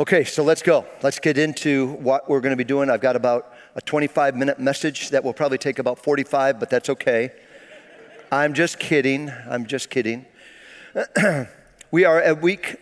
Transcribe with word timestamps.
Okay, 0.00 0.24
so 0.24 0.42
let's 0.42 0.62
go. 0.62 0.86
Let's 1.02 1.18
get 1.18 1.36
into 1.36 1.88
what 1.96 2.26
we're 2.26 2.40
going 2.40 2.52
to 2.52 2.56
be 2.56 2.64
doing. 2.64 2.88
I've 2.88 3.02
got 3.02 3.14
about 3.14 3.52
a 3.74 3.82
25 3.82 4.34
minute 4.34 4.58
message 4.58 5.10
that 5.10 5.22
will 5.22 5.34
probably 5.34 5.58
take 5.58 5.78
about 5.78 5.98
45, 5.98 6.58
but 6.58 6.70
that's 6.70 6.88
okay. 6.88 7.30
I'm 8.30 8.54
just 8.54 8.78
kidding. 8.78 9.30
I'm 9.46 9.66
just 9.66 9.90
kidding. 9.90 10.24
we 11.90 12.06
are 12.06 12.18
at 12.22 12.40
week 12.40 12.78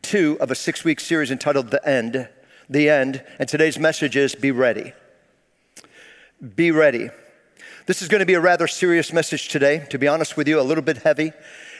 two 0.00 0.38
of 0.40 0.50
a 0.50 0.54
six 0.54 0.84
week 0.84 1.00
series 1.00 1.30
entitled 1.30 1.70
The 1.70 1.86
End. 1.86 2.30
The 2.70 2.88
End. 2.88 3.22
And 3.38 3.46
today's 3.46 3.78
message 3.78 4.16
is 4.16 4.34
Be 4.34 4.50
Ready. 4.50 4.94
Be 6.56 6.70
ready. 6.70 7.10
This 7.84 8.00
is 8.00 8.08
going 8.08 8.20
to 8.20 8.26
be 8.26 8.34
a 8.34 8.40
rather 8.40 8.66
serious 8.66 9.12
message 9.12 9.48
today, 9.48 9.86
to 9.90 9.98
be 9.98 10.08
honest 10.08 10.38
with 10.38 10.48
you, 10.48 10.58
a 10.58 10.62
little 10.62 10.82
bit 10.82 10.98
heavy 10.98 11.32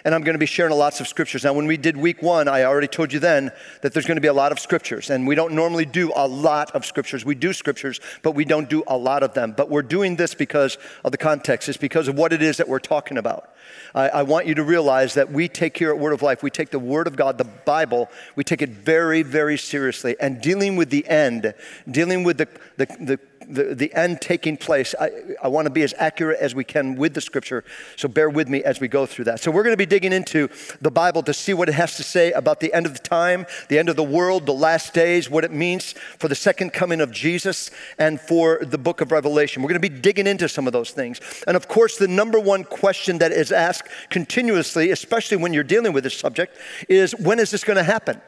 and 0.04 0.14
I'm 0.14 0.22
going 0.22 0.34
to 0.34 0.38
be 0.38 0.46
sharing 0.46 0.74
lots 0.74 1.00
of 1.00 1.08
scriptures. 1.08 1.44
Now, 1.44 1.54
when 1.54 1.66
we 1.66 1.78
did 1.78 1.96
week 1.96 2.22
one, 2.22 2.46
I 2.46 2.64
already 2.64 2.88
told 2.88 3.12
you 3.12 3.20
then 3.20 3.52
that 3.80 3.94
there's 3.94 4.04
going 4.04 4.16
to 4.16 4.20
be 4.20 4.28
a 4.28 4.34
lot 4.34 4.52
of 4.52 4.58
scriptures, 4.58 5.08
and 5.08 5.26
we 5.26 5.34
don't 5.34 5.54
normally 5.54 5.86
do 5.86 6.12
a 6.14 6.28
lot 6.28 6.70
of 6.72 6.84
scriptures. 6.84 7.24
We 7.24 7.34
do 7.34 7.54
scriptures, 7.54 8.00
but 8.22 8.32
we 8.32 8.44
don't 8.44 8.68
do 8.68 8.82
a 8.86 8.96
lot 8.98 9.22
of 9.22 9.32
them. 9.32 9.54
But 9.56 9.70
we're 9.70 9.82
doing 9.82 10.16
this 10.16 10.34
because 10.34 10.76
of 11.04 11.12
the 11.12 11.18
context, 11.18 11.68
it's 11.68 11.78
because 11.78 12.06
of 12.06 12.16
what 12.16 12.32
it 12.32 12.42
is 12.42 12.58
that 12.58 12.68
we're 12.68 12.80
talking 12.80 13.16
about. 13.16 13.50
I, 13.94 14.08
I 14.08 14.22
want 14.24 14.46
you 14.46 14.54
to 14.56 14.62
realize 14.62 15.14
that 15.14 15.32
we 15.32 15.48
take 15.48 15.78
here 15.78 15.90
at 15.90 15.98
Word 15.98 16.12
of 16.12 16.20
Life, 16.20 16.42
we 16.42 16.50
take 16.50 16.70
the 16.70 16.78
Word 16.78 17.06
of 17.06 17.16
God, 17.16 17.38
the 17.38 17.44
Bible, 17.44 18.10
we 18.36 18.44
take 18.44 18.60
it 18.60 18.70
very, 18.70 19.22
very 19.22 19.56
seriously. 19.56 20.16
And 20.20 20.40
dealing 20.42 20.76
with 20.76 20.90
the 20.90 21.06
end, 21.08 21.54
dealing 21.90 22.24
with 22.24 22.38
the, 22.38 22.48
the, 22.76 22.86
the 23.00 23.20
the, 23.48 23.74
the 23.74 23.92
end 23.94 24.20
taking 24.20 24.56
place. 24.56 24.94
I, 25.00 25.10
I 25.42 25.48
want 25.48 25.66
to 25.66 25.70
be 25.70 25.82
as 25.82 25.94
accurate 25.98 26.40
as 26.40 26.54
we 26.54 26.64
can 26.64 26.96
with 26.96 27.14
the 27.14 27.20
scripture, 27.20 27.64
so 27.96 28.08
bear 28.08 28.30
with 28.30 28.48
me 28.48 28.62
as 28.62 28.80
we 28.80 28.88
go 28.88 29.06
through 29.06 29.26
that. 29.26 29.40
So, 29.40 29.50
we're 29.50 29.62
going 29.62 29.72
to 29.72 29.78
be 29.78 29.86
digging 29.86 30.12
into 30.12 30.48
the 30.80 30.90
Bible 30.90 31.22
to 31.22 31.34
see 31.34 31.54
what 31.54 31.68
it 31.68 31.74
has 31.74 31.96
to 31.96 32.02
say 32.02 32.32
about 32.32 32.60
the 32.60 32.72
end 32.72 32.86
of 32.86 32.92
the 32.92 32.98
time, 32.98 33.46
the 33.68 33.78
end 33.78 33.88
of 33.88 33.96
the 33.96 34.02
world, 34.02 34.46
the 34.46 34.54
last 34.54 34.94
days, 34.94 35.30
what 35.30 35.44
it 35.44 35.52
means 35.52 35.92
for 36.18 36.28
the 36.28 36.34
second 36.34 36.72
coming 36.72 37.00
of 37.00 37.10
Jesus, 37.10 37.70
and 37.98 38.20
for 38.20 38.60
the 38.62 38.78
book 38.78 39.00
of 39.00 39.12
Revelation. 39.12 39.62
We're 39.62 39.68
going 39.68 39.80
to 39.82 39.88
be 39.88 40.00
digging 40.00 40.26
into 40.26 40.48
some 40.48 40.66
of 40.66 40.72
those 40.72 40.90
things. 40.90 41.20
And 41.46 41.56
of 41.56 41.68
course, 41.68 41.98
the 41.98 42.08
number 42.08 42.40
one 42.40 42.64
question 42.64 43.18
that 43.18 43.32
is 43.32 43.52
asked 43.52 43.88
continuously, 44.10 44.90
especially 44.90 45.36
when 45.36 45.52
you're 45.52 45.64
dealing 45.64 45.92
with 45.92 46.04
this 46.04 46.16
subject, 46.16 46.56
is 46.88 47.12
when 47.16 47.38
is 47.38 47.50
this 47.50 47.64
going 47.64 47.76
to 47.76 47.82
happen? 47.82 48.20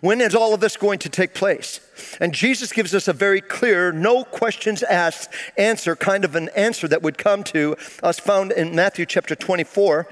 When 0.00 0.20
is 0.20 0.34
all 0.34 0.54
of 0.54 0.60
this 0.60 0.76
going 0.76 0.98
to 1.00 1.08
take 1.08 1.34
place? 1.34 1.80
And 2.20 2.34
Jesus 2.34 2.72
gives 2.72 2.94
us 2.94 3.08
a 3.08 3.12
very 3.12 3.40
clear, 3.40 3.92
no 3.92 4.24
questions 4.24 4.82
asked 4.82 5.32
answer, 5.56 5.96
kind 5.96 6.24
of 6.24 6.36
an 6.36 6.50
answer 6.56 6.86
that 6.88 7.02
would 7.02 7.18
come 7.18 7.42
to 7.44 7.76
us 8.02 8.18
found 8.18 8.52
in 8.52 8.74
Matthew 8.74 9.06
chapter 9.06 9.34
24 9.34 10.06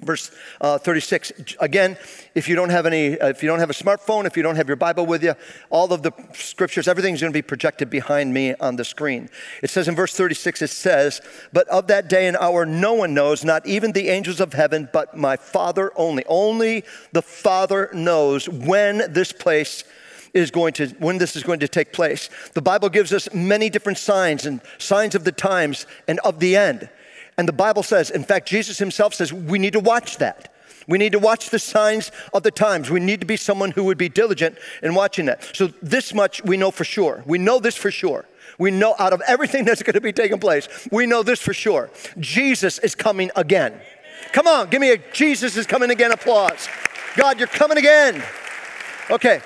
verse 0.00 0.30
uh, 0.60 0.78
36 0.78 1.32
again 1.60 1.96
if 2.34 2.48
you 2.48 2.54
don't 2.54 2.70
have 2.70 2.86
any 2.86 3.18
uh, 3.20 3.28
if 3.28 3.42
you 3.42 3.48
don't 3.48 3.58
have 3.58 3.70
a 3.70 3.74
smartphone 3.74 4.24
if 4.24 4.36
you 4.36 4.42
don't 4.42 4.56
have 4.56 4.68
your 4.68 4.76
bible 4.76 5.06
with 5.06 5.22
you 5.22 5.34
all 5.68 5.92
of 5.92 6.02
the 6.02 6.12
scriptures 6.32 6.88
everything's 6.88 7.20
going 7.20 7.32
to 7.32 7.36
be 7.36 7.42
projected 7.42 7.90
behind 7.90 8.32
me 8.32 8.54
on 8.56 8.76
the 8.76 8.84
screen. 8.84 9.28
It 9.62 9.70
says 9.70 9.88
in 9.88 9.94
verse 9.94 10.14
36 10.14 10.62
it 10.62 10.68
says 10.68 11.20
but 11.52 11.68
of 11.68 11.86
that 11.88 12.08
day 12.08 12.26
and 12.26 12.36
hour 12.36 12.64
no 12.64 12.94
one 12.94 13.14
knows 13.14 13.44
not 13.44 13.66
even 13.66 13.92
the 13.92 14.08
angels 14.08 14.40
of 14.40 14.52
heaven 14.52 14.88
but 14.92 15.16
my 15.16 15.36
father 15.36 15.92
only. 15.96 16.24
Only 16.26 16.84
the 17.12 17.22
father 17.22 17.90
knows 17.92 18.48
when 18.48 19.12
this 19.12 19.32
place 19.32 19.84
is 20.32 20.50
going 20.50 20.72
to 20.74 20.86
when 20.98 21.18
this 21.18 21.36
is 21.36 21.42
going 21.42 21.60
to 21.60 21.68
take 21.68 21.92
place. 21.92 22.30
The 22.54 22.62
bible 22.62 22.88
gives 22.88 23.12
us 23.12 23.32
many 23.34 23.68
different 23.68 23.98
signs 23.98 24.46
and 24.46 24.60
signs 24.78 25.14
of 25.14 25.24
the 25.24 25.32
times 25.32 25.86
and 26.06 26.18
of 26.20 26.38
the 26.38 26.56
end 26.56 26.88
and 27.40 27.48
the 27.48 27.54
Bible 27.54 27.82
says, 27.82 28.10
in 28.10 28.22
fact, 28.22 28.46
Jesus 28.46 28.76
himself 28.76 29.14
says, 29.14 29.32
we 29.32 29.58
need 29.58 29.72
to 29.72 29.80
watch 29.80 30.18
that. 30.18 30.52
We 30.86 30.98
need 30.98 31.12
to 31.12 31.18
watch 31.18 31.48
the 31.48 31.58
signs 31.58 32.12
of 32.34 32.42
the 32.42 32.50
times. 32.50 32.90
We 32.90 33.00
need 33.00 33.20
to 33.20 33.26
be 33.26 33.38
someone 33.38 33.70
who 33.70 33.84
would 33.84 33.96
be 33.96 34.10
diligent 34.10 34.58
in 34.82 34.94
watching 34.94 35.24
that. 35.24 35.56
So, 35.56 35.68
this 35.80 36.12
much 36.12 36.44
we 36.44 36.58
know 36.58 36.70
for 36.70 36.84
sure. 36.84 37.22
We 37.24 37.38
know 37.38 37.58
this 37.58 37.76
for 37.76 37.90
sure. 37.90 38.26
We 38.58 38.70
know 38.70 38.94
out 38.98 39.14
of 39.14 39.22
everything 39.26 39.64
that's 39.66 39.82
going 39.82 39.94
to 39.94 40.02
be 40.02 40.12
taking 40.12 40.38
place, 40.38 40.68
we 40.92 41.06
know 41.06 41.22
this 41.22 41.40
for 41.40 41.54
sure. 41.54 41.88
Jesus 42.18 42.78
is 42.80 42.94
coming 42.94 43.30
again. 43.34 43.72
Come 44.32 44.46
on, 44.46 44.68
give 44.68 44.82
me 44.82 44.92
a 44.92 44.98
Jesus 45.14 45.56
is 45.56 45.66
coming 45.66 45.88
again 45.88 46.12
applause. 46.12 46.68
God, 47.16 47.38
you're 47.38 47.48
coming 47.48 47.78
again. 47.78 48.22
Okay, 49.10 49.40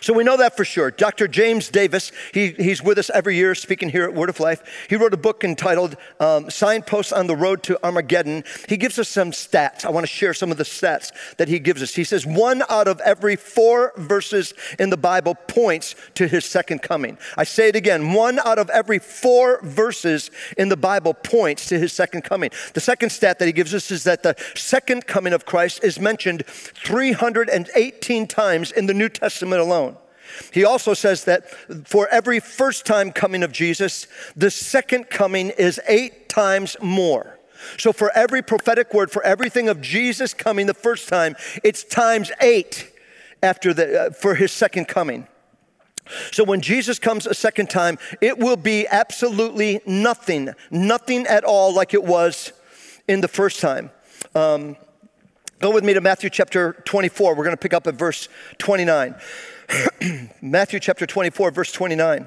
so 0.00 0.12
we 0.12 0.24
know 0.24 0.36
that 0.36 0.56
for 0.56 0.64
sure. 0.64 0.90
Dr. 0.90 1.28
James 1.28 1.68
Davis, 1.68 2.12
he, 2.32 2.48
he's 2.50 2.82
with 2.82 2.98
us 2.98 3.10
every 3.10 3.36
year 3.36 3.54
speaking 3.54 3.88
here 3.88 4.04
at 4.04 4.14
Word 4.14 4.28
of 4.28 4.40
Life. 4.40 4.86
He 4.88 4.96
wrote 4.96 5.14
a 5.14 5.18
book 5.18 5.44
entitled 5.44 5.96
um, 6.20 6.50
Signposts 6.50 7.12
on 7.12 7.26
the 7.26 7.36
Road 7.36 7.62
to 7.64 7.84
Armageddon. 7.84 8.44
He 8.68 8.76
gives 8.76 8.98
us 8.98 9.08
some 9.08 9.30
stats. 9.30 9.84
I 9.84 9.90
want 9.90 10.04
to 10.04 10.12
share 10.12 10.34
some 10.34 10.50
of 10.50 10.58
the 10.58 10.64
stats 10.64 11.12
that 11.36 11.48
he 11.48 11.58
gives 11.58 11.82
us. 11.82 11.94
He 11.94 12.04
says 12.04 12.26
one 12.26 12.62
out 12.68 12.88
of 12.88 13.00
every 13.00 13.36
four 13.36 13.92
verses 13.96 14.54
in 14.78 14.90
the 14.90 14.96
Bible 14.96 15.34
points 15.34 15.94
to 16.14 16.28
his 16.28 16.44
second 16.44 16.82
coming. 16.82 17.18
I 17.36 17.44
say 17.44 17.68
it 17.68 17.76
again 17.76 18.12
one 18.12 18.38
out 18.40 18.58
of 18.58 18.70
every 18.70 18.98
four 18.98 19.60
verses 19.62 20.30
in 20.56 20.68
the 20.68 20.76
Bible 20.76 21.14
points 21.14 21.66
to 21.68 21.78
his 21.78 21.92
second 21.92 22.22
coming. 22.22 22.50
The 22.74 22.80
second 22.80 23.10
stat 23.10 23.38
that 23.38 23.46
he 23.46 23.52
gives 23.52 23.74
us 23.74 23.90
is 23.90 24.04
that 24.04 24.22
the 24.22 24.36
second 24.54 25.06
coming 25.06 25.32
of 25.32 25.44
Christ 25.44 25.82
is 25.82 25.98
mentioned 25.98 26.44
318 26.46 28.26
times 28.26 28.72
in 28.72 28.86
the 28.86 28.94
New 28.94 29.08
Testament 29.08 29.60
alone. 29.60 29.73
He 30.52 30.64
also 30.64 30.94
says 30.94 31.24
that 31.24 31.48
for 31.86 32.08
every 32.08 32.40
first 32.40 32.86
time 32.86 33.12
coming 33.12 33.42
of 33.42 33.52
Jesus, 33.52 34.06
the 34.34 34.50
second 34.50 35.10
coming 35.10 35.50
is 35.50 35.80
eight 35.86 36.28
times 36.28 36.76
more. 36.80 37.38
So 37.78 37.92
for 37.92 38.10
every 38.14 38.42
prophetic 38.42 38.92
word, 38.92 39.10
for 39.10 39.22
everything 39.22 39.68
of 39.68 39.80
Jesus 39.80 40.34
coming 40.34 40.66
the 40.66 40.74
first 40.74 41.08
time, 41.08 41.36
it's 41.62 41.84
times 41.84 42.30
eight 42.40 42.90
after 43.42 43.74
the, 43.74 44.02
uh, 44.02 44.10
for 44.10 44.34
his 44.34 44.52
second 44.52 44.86
coming. 44.88 45.26
So 46.32 46.44
when 46.44 46.60
Jesus 46.60 46.98
comes 46.98 47.26
a 47.26 47.34
second 47.34 47.70
time, 47.70 47.98
it 48.20 48.38
will 48.38 48.56
be 48.56 48.86
absolutely 48.86 49.80
nothing, 49.86 50.50
nothing 50.70 51.26
at 51.26 51.44
all 51.44 51.72
like 51.72 51.94
it 51.94 52.04
was 52.04 52.52
in 53.08 53.20
the 53.20 53.28
first 53.28 53.60
time. 53.60 53.90
Um, 54.34 54.76
go 55.64 55.70
with 55.70 55.82
me 55.82 55.94
to 55.94 56.00
Matthew 56.02 56.28
chapter 56.28 56.74
24. 56.84 57.34
We're 57.34 57.42
going 57.42 57.56
to 57.56 57.60
pick 57.60 57.72
up 57.72 57.86
at 57.86 57.94
verse 57.94 58.28
29. 58.58 59.14
Matthew 60.42 60.78
chapter 60.78 61.06
24, 61.06 61.52
verse 61.52 61.72
29. 61.72 62.26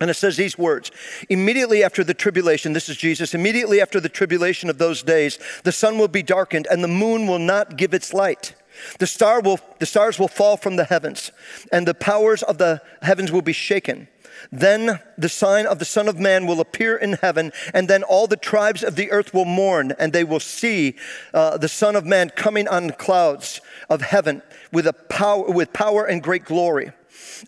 And 0.00 0.10
it 0.10 0.14
says 0.14 0.36
these 0.36 0.58
words 0.58 0.90
Immediately 1.28 1.84
after 1.84 2.02
the 2.02 2.12
tribulation, 2.12 2.72
this 2.72 2.88
is 2.88 2.96
Jesus, 2.96 3.34
immediately 3.34 3.80
after 3.80 4.00
the 4.00 4.08
tribulation 4.08 4.68
of 4.68 4.78
those 4.78 5.04
days, 5.04 5.38
the 5.62 5.70
sun 5.70 5.96
will 5.96 6.08
be 6.08 6.24
darkened 6.24 6.66
and 6.68 6.82
the 6.82 6.88
moon 6.88 7.28
will 7.28 7.38
not 7.38 7.76
give 7.76 7.94
its 7.94 8.12
light. 8.12 8.56
The, 8.98 9.06
star 9.06 9.40
will, 9.40 9.60
the 9.78 9.86
stars 9.86 10.18
will 10.18 10.26
fall 10.26 10.56
from 10.56 10.74
the 10.74 10.84
heavens, 10.84 11.30
and 11.70 11.86
the 11.86 11.94
powers 11.94 12.42
of 12.42 12.58
the 12.58 12.82
heavens 13.02 13.30
will 13.30 13.42
be 13.42 13.52
shaken. 13.52 14.08
Then 14.50 15.00
the 15.16 15.28
sign 15.28 15.66
of 15.66 15.78
the 15.78 15.84
Son 15.84 16.08
of 16.08 16.18
Man 16.18 16.46
will 16.46 16.60
appear 16.60 16.96
in 16.96 17.14
heaven, 17.14 17.52
and 17.74 17.88
then 17.88 18.02
all 18.02 18.26
the 18.26 18.36
tribes 18.36 18.82
of 18.82 18.96
the 18.96 19.10
earth 19.10 19.34
will 19.34 19.44
mourn, 19.44 19.92
and 19.98 20.12
they 20.12 20.24
will 20.24 20.40
see 20.40 20.96
uh, 21.34 21.56
the 21.56 21.68
Son 21.68 21.96
of 21.96 22.04
Man 22.04 22.30
coming 22.30 22.68
on 22.68 22.90
clouds 22.90 23.60
of 23.88 24.02
heaven 24.02 24.42
with, 24.72 24.86
a 24.86 24.92
power, 24.92 25.50
with 25.50 25.72
power 25.72 26.04
and 26.04 26.22
great 26.22 26.44
glory. 26.44 26.92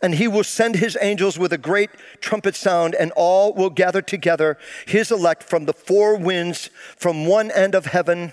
And 0.03 0.15
he 0.15 0.29
will 0.29 0.45
send 0.45 0.77
his 0.77 0.97
angels 1.01 1.39
with 1.39 1.53
a 1.53 1.59
great 1.59 1.91
trumpet 2.21 2.55
sound, 2.55 2.95
and 2.95 3.13
all 3.13 3.53
will 3.53 3.71
gather 3.71 4.03
together 4.03 4.59
his 4.87 5.11
elect 5.11 5.43
from 5.43 5.67
the 5.67 5.73
four 5.73 6.17
winds, 6.17 6.71
from 6.97 7.27
one 7.27 7.51
end 7.51 7.75
of 7.75 7.87
heaven 7.87 8.33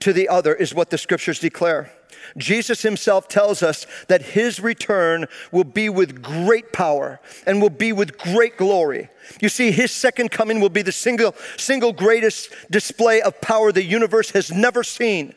to 0.00 0.12
the 0.12 0.28
other, 0.28 0.54
is 0.54 0.74
what 0.74 0.90
the 0.90 0.98
scriptures 0.98 1.38
declare. 1.38 1.92
Jesus 2.36 2.82
himself 2.82 3.28
tells 3.28 3.62
us 3.62 3.86
that 4.08 4.22
his 4.22 4.60
return 4.60 5.26
will 5.52 5.64
be 5.64 5.88
with 5.88 6.22
great 6.22 6.72
power 6.72 7.20
and 7.46 7.60
will 7.60 7.70
be 7.70 7.92
with 7.92 8.18
great 8.18 8.56
glory. 8.56 9.08
You 9.40 9.48
see, 9.48 9.70
his 9.70 9.92
second 9.92 10.30
coming 10.30 10.60
will 10.60 10.68
be 10.68 10.82
the 10.82 10.92
single, 10.92 11.34
single 11.56 11.92
greatest 11.92 12.52
display 12.70 13.20
of 13.20 13.40
power 13.40 13.72
the 13.72 13.84
universe 13.84 14.30
has 14.30 14.50
never 14.50 14.82
seen. 14.82 15.34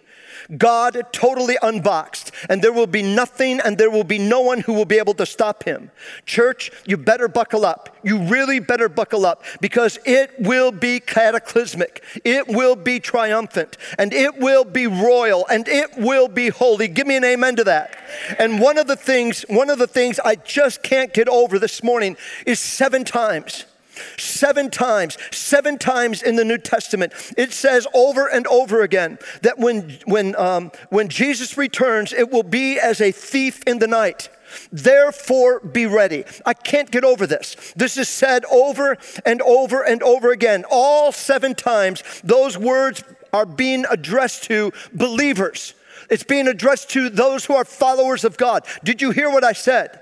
God 0.58 0.98
totally 1.12 1.58
unboxed, 1.62 2.32
and 2.50 2.62
there 2.62 2.74
will 2.74 2.88
be 2.88 3.04
nothing 3.04 3.60
and 3.60 3.78
there 3.78 3.92
will 3.92 4.04
be 4.04 4.18
no 4.18 4.42
one 4.42 4.62
who 4.62 4.74
will 4.74 4.86
be 4.86 4.98
able 4.98 5.14
to 5.16 5.26
stop 5.26 5.64
him. 5.64 5.92
Church, 6.26 6.72
you 6.86 6.98
better 6.98 7.28
buckle 7.28 7.66
up. 7.66 7.96
You 8.04 8.18
really 8.18 8.60
better 8.60 8.90
buckle 8.90 9.26
up 9.26 9.44
because 9.62 10.00
it 10.06 10.34
will 10.40 10.72
be 10.72 11.00
cataclysmic, 11.00 12.04
it 12.24 12.48
will 12.48 12.76
be 12.76 13.00
triumphant, 13.00 13.78
and 13.98 14.14
it 14.14 14.38
will 14.38 14.66
be 14.66 14.88
royal, 14.88 15.46
and 15.48 15.68
it 15.68 15.98
will 15.98 16.28
be 16.28 16.50
holy. 16.50 16.88
Give 16.88 17.06
me 17.06 17.18
an 17.18 17.24
amen 17.24 17.58
to 17.58 17.64
that. 17.66 17.96
And 18.40 18.60
one 18.60 18.78
of 18.78 18.88
the 18.88 18.96
things, 18.96 19.46
one 19.50 19.70
of 19.70 19.78
the 19.78 19.88
things 19.88 20.20
I 20.20 20.36
just 20.36 20.82
can't 20.82 21.14
get 21.14 21.30
over 21.30 21.60
this 21.60 21.84
morning 21.84 22.18
is 22.46 22.60
seven 22.60 23.04
times 23.04 23.66
Seven 24.18 24.70
times, 24.70 25.18
seven 25.32 25.78
times 25.78 26.22
in 26.22 26.36
the 26.36 26.46
New 26.46 26.58
Testament, 26.58 27.14
it 27.38 27.52
says 27.54 27.88
over 27.94 28.28
and 28.28 28.48
over 28.48 28.82
again 28.82 29.20
that 29.42 29.58
when, 29.58 29.98
when, 30.06 30.36
um, 30.36 30.72
when 30.90 31.10
Jesus 31.10 31.58
returns, 31.58 32.14
it 32.14 32.32
will 32.32 32.44
be 32.44 32.80
as 32.80 33.02
a 33.02 33.12
thief 33.12 33.62
in 33.68 33.80
the 33.80 33.88
night. 33.88 34.30
Therefore, 34.72 35.60
be 35.60 35.86
ready. 35.86 36.26
I 36.46 36.54
can't 36.54 36.90
get 36.90 37.04
over 37.04 37.28
this. 37.28 37.74
This 37.76 37.98
is 37.98 38.10
said 38.10 38.46
over 38.46 38.98
and 39.26 39.42
over 39.42 39.84
and 39.84 40.02
over 40.02 40.32
again. 40.32 40.66
All 40.70 41.12
seven 41.12 41.56
times, 41.56 42.04
those 42.24 42.58
words 42.58 43.04
are 43.32 43.46
being 43.46 43.86
addressed 43.90 44.46
to 44.46 44.72
believers. 44.94 45.76
It's 46.10 46.24
being 46.24 46.48
addressed 46.48 46.90
to 46.92 47.10
those 47.10 47.46
who 47.46 47.54
are 47.56 47.66
followers 47.66 48.24
of 48.24 48.38
God. 48.38 48.66
Did 48.84 49.02
you 49.02 49.12
hear 49.12 49.30
what 49.30 49.44
I 49.44 49.54
said? 49.54 49.99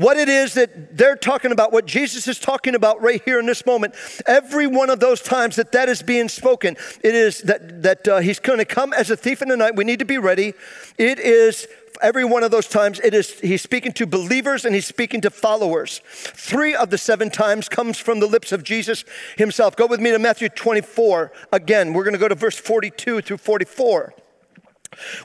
What 0.00 0.16
it 0.16 0.30
is 0.30 0.54
that 0.54 0.96
they're 0.96 1.14
talking 1.14 1.52
about, 1.52 1.72
what 1.72 1.84
Jesus 1.84 2.26
is 2.26 2.38
talking 2.38 2.74
about 2.74 3.02
right 3.02 3.20
here 3.22 3.38
in 3.38 3.44
this 3.44 3.66
moment, 3.66 3.94
every 4.26 4.66
one 4.66 4.88
of 4.88 4.98
those 4.98 5.20
times 5.20 5.56
that 5.56 5.72
that 5.72 5.90
is 5.90 6.02
being 6.02 6.30
spoken, 6.30 6.78
it 7.04 7.14
is 7.14 7.42
that, 7.42 7.82
that 7.82 8.08
uh, 8.08 8.18
he's 8.20 8.38
going 8.38 8.60
to 8.60 8.64
come 8.64 8.94
as 8.94 9.10
a 9.10 9.16
thief 9.16 9.42
in 9.42 9.48
the 9.48 9.58
night. 9.58 9.76
We 9.76 9.84
need 9.84 9.98
to 9.98 10.06
be 10.06 10.16
ready. 10.16 10.54
It 10.96 11.18
is 11.18 11.68
every 12.00 12.24
one 12.24 12.42
of 12.42 12.50
those 12.50 12.66
times 12.66 12.98
it 13.00 13.12
is 13.12 13.38
he's 13.40 13.60
speaking 13.60 13.92
to 13.92 14.06
believers 14.06 14.64
and 14.64 14.74
he's 14.74 14.86
speaking 14.86 15.20
to 15.20 15.28
followers 15.28 16.00
three 16.04 16.74
of 16.74 16.88
the 16.88 16.96
seven 16.96 17.28
times 17.28 17.68
comes 17.68 17.98
from 17.98 18.20
the 18.20 18.26
lips 18.26 18.52
of 18.52 18.62
jesus 18.62 19.04
himself 19.36 19.76
go 19.76 19.86
with 19.86 20.00
me 20.00 20.10
to 20.10 20.18
matthew 20.18 20.48
24 20.48 21.30
again 21.52 21.92
we're 21.92 22.04
going 22.04 22.14
to 22.14 22.18
go 22.18 22.28
to 22.28 22.34
verse 22.34 22.56
42 22.56 23.20
through 23.20 23.36
44 23.36 24.14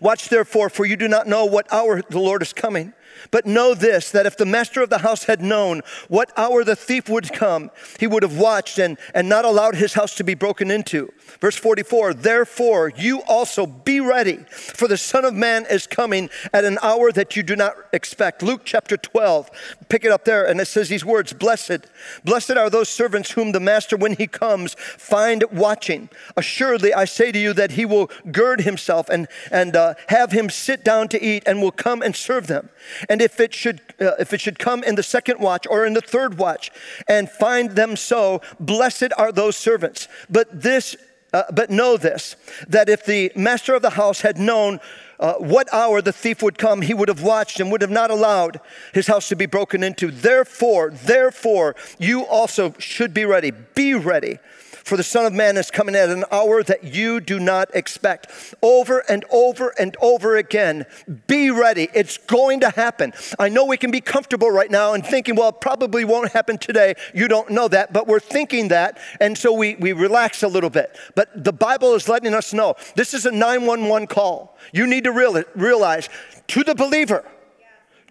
Watch 0.01 0.29
therefore, 0.29 0.69
for 0.69 0.85
you 0.85 0.95
do 0.95 1.07
not 1.07 1.27
know 1.27 1.45
what 1.45 1.71
hour 1.73 2.01
the 2.01 2.19
Lord 2.19 2.41
is 2.41 2.53
coming. 2.53 2.93
But 3.31 3.45
know 3.45 3.73
this 3.73 4.11
that 4.11 4.25
if 4.25 4.37
the 4.37 4.45
master 4.45 4.81
of 4.81 4.89
the 4.89 4.99
house 4.99 5.25
had 5.25 5.41
known 5.41 5.81
what 6.07 6.31
hour 6.37 6.63
the 6.63 6.75
thief 6.75 7.09
would 7.09 7.33
come, 7.33 7.71
he 7.99 8.07
would 8.07 8.23
have 8.23 8.37
watched 8.37 8.79
and, 8.79 8.97
and 9.13 9.27
not 9.29 9.45
allowed 9.45 9.75
his 9.75 9.93
house 9.93 10.15
to 10.15 10.23
be 10.23 10.33
broken 10.33 10.71
into. 10.71 11.11
Verse 11.39 11.55
44 11.55 12.13
Therefore, 12.13 12.91
you 12.95 13.21
also 13.23 13.65
be 13.65 13.99
ready, 13.99 14.37
for 14.49 14.87
the 14.87 14.97
Son 14.97 15.25
of 15.25 15.33
Man 15.33 15.65
is 15.69 15.87
coming 15.87 16.29
at 16.53 16.65
an 16.65 16.77
hour 16.81 17.11
that 17.11 17.35
you 17.35 17.43
do 17.43 17.55
not 17.55 17.75
expect. 17.93 18.43
Luke 18.43 18.61
chapter 18.63 18.97
12, 18.97 19.49
pick 19.89 20.05
it 20.05 20.11
up 20.11 20.25
there, 20.25 20.45
and 20.45 20.59
it 20.59 20.65
says 20.65 20.89
these 20.89 21.05
words 21.05 21.33
Blessed, 21.33 21.87
blessed 22.23 22.51
are 22.51 22.69
those 22.69 22.89
servants 22.89 23.31
whom 23.31 23.51
the 23.51 23.59
master, 23.59 23.97
when 23.97 24.15
he 24.15 24.27
comes, 24.27 24.75
find 24.79 25.43
watching. 25.51 26.09
Assuredly, 26.37 26.93
I 26.93 27.05
say 27.05 27.31
to 27.31 27.39
you 27.39 27.53
that 27.53 27.71
he 27.71 27.85
will 27.85 28.09
gird 28.31 28.61
himself 28.61 29.09
and, 29.09 29.27
and 29.51 29.75
uh, 29.75 29.95
have 30.09 30.31
him 30.31 30.49
sit 30.49 30.83
down 30.83 31.07
to 31.09 31.23
eat 31.23 31.43
and 31.45 31.61
will 31.61 31.71
come 31.71 32.01
and 32.01 32.15
serve 32.15 32.47
them. 32.47 32.69
And 33.09 33.21
if 33.21 33.39
it 33.39 33.53
should 33.53 33.81
uh, 33.99 34.11
if 34.19 34.33
it 34.33 34.41
should 34.41 34.59
come 34.59 34.83
in 34.83 34.95
the 34.95 35.03
second 35.03 35.39
watch 35.39 35.65
or 35.69 35.85
in 35.85 35.93
the 35.93 36.01
third 36.01 36.37
watch 36.37 36.71
and 37.07 37.29
find 37.29 37.71
them 37.71 37.95
so, 37.95 38.41
blessed 38.59 39.11
are 39.17 39.31
those 39.31 39.55
servants. 39.55 40.07
But 40.29 40.61
this 40.61 40.95
uh, 41.33 41.43
but 41.51 41.69
know 41.69 41.97
this 41.97 42.35
that 42.67 42.89
if 42.89 43.05
the 43.05 43.31
master 43.35 43.73
of 43.73 43.81
the 43.81 43.91
house 43.91 44.21
had 44.21 44.37
known 44.37 44.79
uh, 45.19 45.33
what 45.35 45.71
hour 45.73 46.01
the 46.01 46.11
thief 46.11 46.41
would 46.41 46.57
come, 46.57 46.81
he 46.81 46.93
would 46.93 47.07
have 47.07 47.21
watched 47.21 47.59
and 47.59 47.71
would 47.71 47.81
have 47.81 47.91
not 47.91 48.11
allowed 48.11 48.59
his 48.93 49.07
house 49.07 49.29
to 49.29 49.35
be 49.35 49.45
broken 49.45 49.83
into. 49.83 50.11
Therefore, 50.11 50.91
therefore, 50.91 51.75
you 51.99 52.25
also 52.25 52.73
should 52.79 53.13
be 53.13 53.25
ready. 53.25 53.51
Be 53.51 53.93
ready 53.93 54.39
for 54.85 54.97
the 54.97 55.03
Son 55.03 55.25
of 55.25 55.33
Man 55.33 55.57
is 55.57 55.71
coming 55.71 55.95
at 55.95 56.09
an 56.09 56.23
hour 56.31 56.61
that 56.61 56.83
you 56.83 57.19
do 57.19 57.39
not 57.39 57.73
expect. 57.73 58.55
Over 58.61 59.03
and 59.09 59.25
over 59.31 59.73
and 59.79 59.97
over 59.99 60.37
again, 60.37 60.85
be 61.25 61.49
ready. 61.49 61.89
It's 61.95 62.17
going 62.17 62.59
to 62.59 62.69
happen. 62.69 63.11
I 63.39 63.49
know 63.49 63.65
we 63.65 63.77
can 63.77 63.89
be 63.89 63.99
comfortable 63.99 64.51
right 64.51 64.69
now 64.69 64.93
and 64.93 65.03
thinking, 65.03 65.35
well, 65.35 65.49
it 65.49 65.59
probably 65.59 66.05
won't 66.05 66.31
happen 66.31 66.59
today. 66.59 66.93
You 67.15 67.27
don't 67.27 67.49
know 67.49 67.67
that, 67.67 67.93
but 67.93 68.07
we're 68.07 68.19
thinking 68.19 68.67
that, 68.67 68.99
and 69.19 69.35
so 69.35 69.51
we, 69.51 69.73
we 69.75 69.91
relax 69.91 70.43
a 70.43 70.47
little 70.47 70.69
bit. 70.69 70.95
But 71.15 71.43
the 71.43 71.53
Bible 71.53 71.95
is 71.95 72.07
letting 72.07 72.35
us 72.35 72.53
know 72.53 72.75
this 72.95 73.15
is 73.15 73.25
a 73.25 73.31
911 73.31 74.07
call. 74.07 74.55
You 74.71 74.85
need 74.85 75.05
to 75.05 75.11
realize 75.55 76.09
to 76.47 76.63
the 76.63 76.75
believer, 76.75 77.25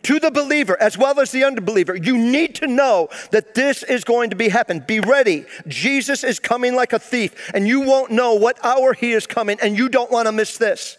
to 0.04 0.20
the 0.20 0.30
believer 0.30 0.80
as 0.80 0.96
well 0.96 1.20
as 1.20 1.32
the 1.32 1.44
unbeliever, 1.44 1.94
you 1.94 2.16
need 2.16 2.54
to 2.56 2.66
know 2.66 3.08
that 3.30 3.54
this 3.54 3.82
is 3.82 4.04
going 4.04 4.30
to 4.30 4.36
be 4.36 4.48
happen. 4.48 4.80
Be 4.80 5.00
ready. 5.00 5.44
Jesus 5.66 6.24
is 6.24 6.38
coming 6.38 6.74
like 6.74 6.92
a 6.92 6.98
thief, 6.98 7.50
and 7.52 7.66
you 7.66 7.80
won't 7.80 8.10
know 8.10 8.34
what 8.34 8.62
hour 8.64 8.92
he 8.92 9.12
is 9.12 9.26
coming, 9.26 9.58
and 9.60 9.76
you 9.76 9.88
don't 9.88 10.10
want 10.10 10.26
to 10.26 10.32
miss 10.32 10.56
this. 10.56 10.98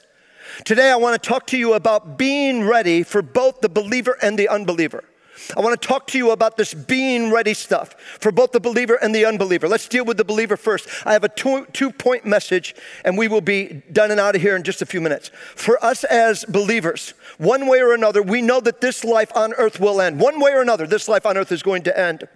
Today, 0.64 0.92
I 0.92 0.96
want 0.96 1.22
to 1.22 1.30
talk 1.30 1.48
to 1.48 1.58
you 1.58 1.74
about 1.74 2.18
being 2.18 2.64
ready 2.64 3.04
for 3.04 3.22
both 3.22 3.62
the 3.62 3.70
believer 3.70 4.18
and 4.22 4.38
the 4.38 4.48
unbeliever. 4.48 5.04
I 5.56 5.62
want 5.62 5.80
to 5.80 5.88
talk 5.88 6.08
to 6.08 6.18
you 6.18 6.32
about 6.32 6.58
this 6.58 6.74
being 6.74 7.32
ready 7.32 7.54
stuff 7.54 7.96
for 8.20 8.32
both 8.32 8.52
the 8.52 8.60
believer 8.60 8.96
and 8.96 9.14
the 9.14 9.26
unbeliever. 9.26 9.68
Let's 9.68 9.88
deal 9.88 10.06
with 10.06 10.18
the 10.18 10.26
believer 10.26 10.58
first. 10.58 10.88
I 11.06 11.14
have 11.14 11.24
a 11.24 11.30
two, 11.30 11.66
two 11.74 11.92
point 11.92 12.26
message, 12.26 12.76
and 13.04 13.18
we 13.18 13.28
will 13.28 13.42
be 13.42 13.84
done 13.92 14.12
and 14.12 14.20
out 14.20 14.36
of 14.36 14.42
here 14.42 14.56
in 14.56 14.64
just 14.64 14.82
a 14.82 14.86
few 14.86 15.02
minutes. 15.02 15.30
For 15.56 15.84
us 15.84 16.04
as 16.06 16.46
believers, 16.46 17.14
one 17.38 17.68
way 17.68 17.80
or 17.82 17.94
another, 17.94 18.22
we 18.22 18.42
know 18.42 18.60
that 18.62 18.82
this 18.82 19.04
life 19.04 19.32
on 19.36 19.54
earth 19.54 19.80
will 19.80 20.02
end. 20.02 20.20
One 20.20 20.40
way 20.40 20.52
or 20.52 20.62
another, 20.62 20.88
this 20.88 21.08
life 21.08 21.26
on 21.26 21.38
earth 21.38 21.52
is 21.52 21.64
going 21.64 21.84
to 21.84 22.00
end. 22.00 22.28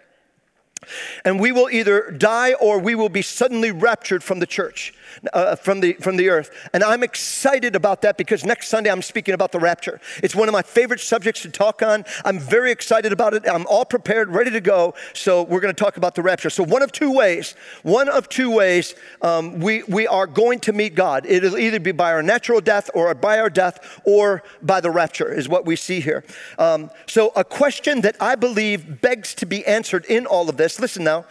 And 1.26 1.40
we 1.40 1.52
will 1.52 1.70
either 1.70 2.12
die 2.12 2.54
or 2.54 2.80
we 2.80 2.96
will 2.96 3.10
be 3.10 3.22
suddenly 3.22 3.72
raptured 3.72 4.24
from 4.24 4.40
the 4.40 4.48
church 4.48 4.94
uh, 5.34 5.56
from, 5.56 5.80
the, 5.80 5.94
from 5.94 6.18
the 6.18 6.30
earth. 6.30 6.70
And 6.74 6.84
I'm 6.84 7.04
excited 7.04 7.76
about 7.76 8.02
that 8.02 8.18
because 8.18 8.44
next 8.44 8.70
Sunday 8.70 8.92
I'm 8.92 9.02
speaking 9.02 9.34
about 9.34 9.52
the 9.52 9.60
rapture. 9.60 10.00
It's 10.24 10.36
one 10.36 10.48
of 10.48 10.54
my 10.54 10.62
favorite 10.62 11.00
subjects 11.00 11.42
to 11.44 11.50
talk 11.50 11.82
on. 11.82 12.06
I'm 12.26 12.40
very 12.40 12.72
excited 12.72 13.12
about 13.12 13.34
it. 13.34 13.48
I'm 13.48 13.66
all 13.68 13.86
prepared, 13.86 14.30
ready 14.30 14.52
to 14.52 14.62
go. 14.62 14.94
So 15.14 15.44
we're 15.44 15.60
going 15.60 15.74
to 15.74 15.84
talk 15.84 15.98
about 15.98 16.16
the 16.16 16.22
rapture. 16.22 16.50
So, 16.50 16.64
one 16.64 16.82
of 16.82 16.92
two 16.92 17.12
ways, 17.12 17.56
one 17.84 18.10
of 18.10 18.30
two 18.30 18.52
ways 18.52 18.96
um, 19.22 19.60
we, 19.60 19.84
we 19.84 20.08
are 20.08 20.28
going 20.28 20.60
to 20.62 20.74
meet 20.74 20.96
God. 20.96 21.26
It'll 21.26 21.58
either 21.58 21.80
be 21.80 21.92
by 21.92 22.12
our 22.12 22.24
natural 22.24 22.62
death 22.62 22.90
or 22.94 23.14
by 23.14 23.40
our 23.40 23.50
death 23.50 24.02
or 24.06 24.44
by 24.62 24.82
the 24.82 24.92
rapture, 24.92 25.32
is 25.32 25.50
what 25.50 25.66
we 25.66 25.76
see 25.76 26.00
here. 26.00 26.24
Um, 26.58 26.90
so, 27.08 27.32
a 27.36 27.44
question 27.44 28.02
that 28.02 28.16
I 28.20 28.36
believe 28.36 29.02
begs 29.02 29.34
to 29.36 29.46
be 29.46 29.66
answered 29.66 30.06
in 30.06 30.26
all 30.26 30.50
of 30.50 30.58
this 30.58 30.79
listen 30.80 31.04
now, 31.04 31.26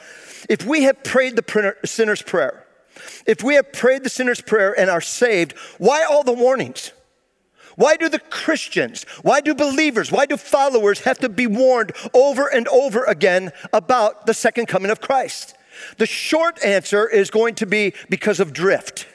if 0.48 0.64
we 0.64 0.82
have 0.82 1.02
prayed 1.02 1.36
the 1.36 1.74
sinner's 1.84 2.22
prayer, 2.22 2.64
if 3.26 3.42
we 3.42 3.54
have 3.54 3.72
prayed 3.72 4.04
the 4.04 4.10
sinner's 4.10 4.40
prayer 4.40 4.78
and 4.78 4.90
are 4.90 5.00
saved, 5.00 5.52
why 5.78 6.04
all 6.04 6.24
the 6.24 6.32
warnings? 6.32 6.92
Why 7.76 7.96
do 7.96 8.08
the 8.08 8.18
Christians, 8.18 9.04
why 9.22 9.40
do 9.40 9.54
believers, 9.54 10.10
why 10.10 10.26
do 10.26 10.36
followers 10.36 11.00
have 11.00 11.18
to 11.20 11.28
be 11.28 11.46
warned 11.46 11.92
over 12.12 12.48
and 12.48 12.66
over 12.68 13.04
again 13.04 13.52
about 13.72 14.26
the 14.26 14.34
second 14.34 14.66
coming 14.66 14.90
of 14.90 15.00
Christ? 15.00 15.54
The 15.96 16.06
short 16.06 16.64
answer 16.64 17.08
is 17.08 17.30
going 17.30 17.54
to 17.56 17.66
be 17.66 17.94
because 18.08 18.40
of 18.40 18.52
drift. 18.52 19.06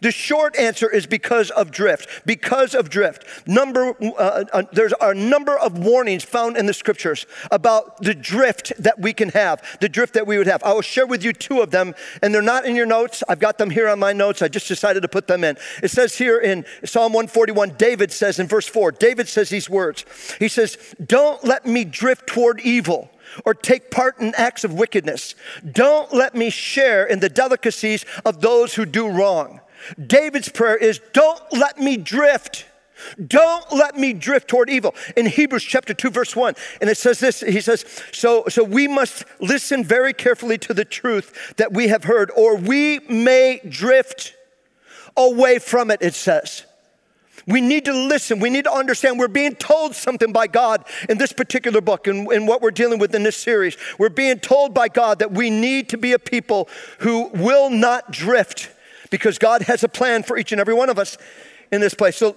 The 0.00 0.12
short 0.12 0.56
answer 0.56 0.90
is 0.90 1.06
because 1.06 1.50
of 1.50 1.70
drift. 1.70 2.26
Because 2.26 2.74
of 2.74 2.90
drift. 2.90 3.24
Number, 3.46 3.94
uh, 4.00 4.44
uh, 4.52 4.62
there's 4.72 4.94
a 5.00 5.14
number 5.14 5.58
of 5.58 5.78
warnings 5.78 6.24
found 6.24 6.56
in 6.56 6.66
the 6.66 6.74
scriptures 6.74 7.26
about 7.50 8.00
the 8.02 8.14
drift 8.14 8.72
that 8.78 8.98
we 8.98 9.12
can 9.12 9.30
have, 9.30 9.62
the 9.80 9.88
drift 9.88 10.14
that 10.14 10.26
we 10.26 10.38
would 10.38 10.46
have. 10.46 10.62
I 10.62 10.72
will 10.72 10.82
share 10.82 11.06
with 11.06 11.24
you 11.24 11.32
two 11.32 11.60
of 11.60 11.70
them, 11.70 11.94
and 12.22 12.34
they're 12.34 12.42
not 12.42 12.64
in 12.64 12.76
your 12.76 12.86
notes. 12.86 13.22
I've 13.28 13.40
got 13.40 13.58
them 13.58 13.70
here 13.70 13.88
on 13.88 13.98
my 13.98 14.12
notes. 14.12 14.42
I 14.42 14.48
just 14.48 14.68
decided 14.68 15.02
to 15.02 15.08
put 15.08 15.26
them 15.26 15.44
in. 15.44 15.56
It 15.82 15.90
says 15.90 16.16
here 16.16 16.38
in 16.38 16.64
Psalm 16.84 17.12
141, 17.12 17.70
David 17.76 18.12
says 18.12 18.38
in 18.38 18.46
verse 18.46 18.68
4, 18.68 18.92
David 18.92 19.28
says 19.28 19.48
these 19.48 19.68
words. 19.68 20.04
He 20.38 20.48
says, 20.48 20.78
Don't 21.04 21.42
let 21.44 21.66
me 21.66 21.84
drift 21.84 22.26
toward 22.26 22.60
evil 22.60 23.10
or 23.44 23.54
take 23.54 23.90
part 23.90 24.18
in 24.20 24.34
acts 24.36 24.64
of 24.64 24.74
wickedness. 24.74 25.34
Don't 25.70 26.12
let 26.12 26.34
me 26.34 26.50
share 26.50 27.04
in 27.04 27.20
the 27.20 27.28
delicacies 27.28 28.04
of 28.24 28.40
those 28.40 28.74
who 28.74 28.86
do 28.86 29.08
wrong. 29.08 29.60
David's 30.06 30.48
prayer 30.48 30.76
is 30.76 31.00
don't 31.12 31.40
let 31.52 31.78
me 31.78 31.96
drift. 31.96 32.66
Don't 33.24 33.70
let 33.72 33.96
me 33.96 34.12
drift 34.12 34.48
toward 34.48 34.68
evil. 34.68 34.94
In 35.16 35.26
Hebrews 35.26 35.62
chapter 35.62 35.94
2 35.94 36.10
verse 36.10 36.34
1, 36.34 36.54
and 36.80 36.90
it 36.90 36.96
says 36.96 37.20
this, 37.20 37.40
he 37.40 37.60
says, 37.60 37.84
so 38.12 38.44
so 38.48 38.64
we 38.64 38.88
must 38.88 39.24
listen 39.40 39.84
very 39.84 40.12
carefully 40.12 40.58
to 40.58 40.74
the 40.74 40.84
truth 40.84 41.54
that 41.56 41.72
we 41.72 41.88
have 41.88 42.04
heard 42.04 42.30
or 42.36 42.56
we 42.56 42.98
may 43.08 43.60
drift 43.68 44.34
away 45.16 45.58
from 45.58 45.90
it 45.90 46.02
it 46.02 46.14
says. 46.14 46.64
We 47.48 47.62
need 47.62 47.86
to 47.86 47.94
listen. 47.94 48.40
We 48.40 48.50
need 48.50 48.64
to 48.64 48.72
understand. 48.72 49.18
We're 49.18 49.26
being 49.26 49.54
told 49.54 49.94
something 49.94 50.32
by 50.32 50.48
God 50.48 50.84
in 51.08 51.16
this 51.16 51.32
particular 51.32 51.80
book 51.80 52.06
and, 52.06 52.28
and 52.28 52.46
what 52.46 52.60
we're 52.60 52.70
dealing 52.70 52.98
with 52.98 53.14
in 53.14 53.22
this 53.22 53.38
series. 53.38 53.78
We're 53.98 54.10
being 54.10 54.38
told 54.38 54.74
by 54.74 54.88
God 54.88 55.20
that 55.20 55.32
we 55.32 55.48
need 55.48 55.88
to 55.88 55.96
be 55.96 56.12
a 56.12 56.18
people 56.18 56.68
who 56.98 57.28
will 57.28 57.70
not 57.70 58.10
drift 58.10 58.70
because 59.10 59.38
God 59.38 59.62
has 59.62 59.84
a 59.84 59.88
plan 59.88 60.22
for 60.22 60.36
each 60.36 60.52
and 60.52 60.60
every 60.60 60.74
one 60.74 60.90
of 60.90 60.98
us 60.98 61.18
in 61.70 61.80
this 61.80 61.94
place. 61.94 62.16
So 62.16 62.36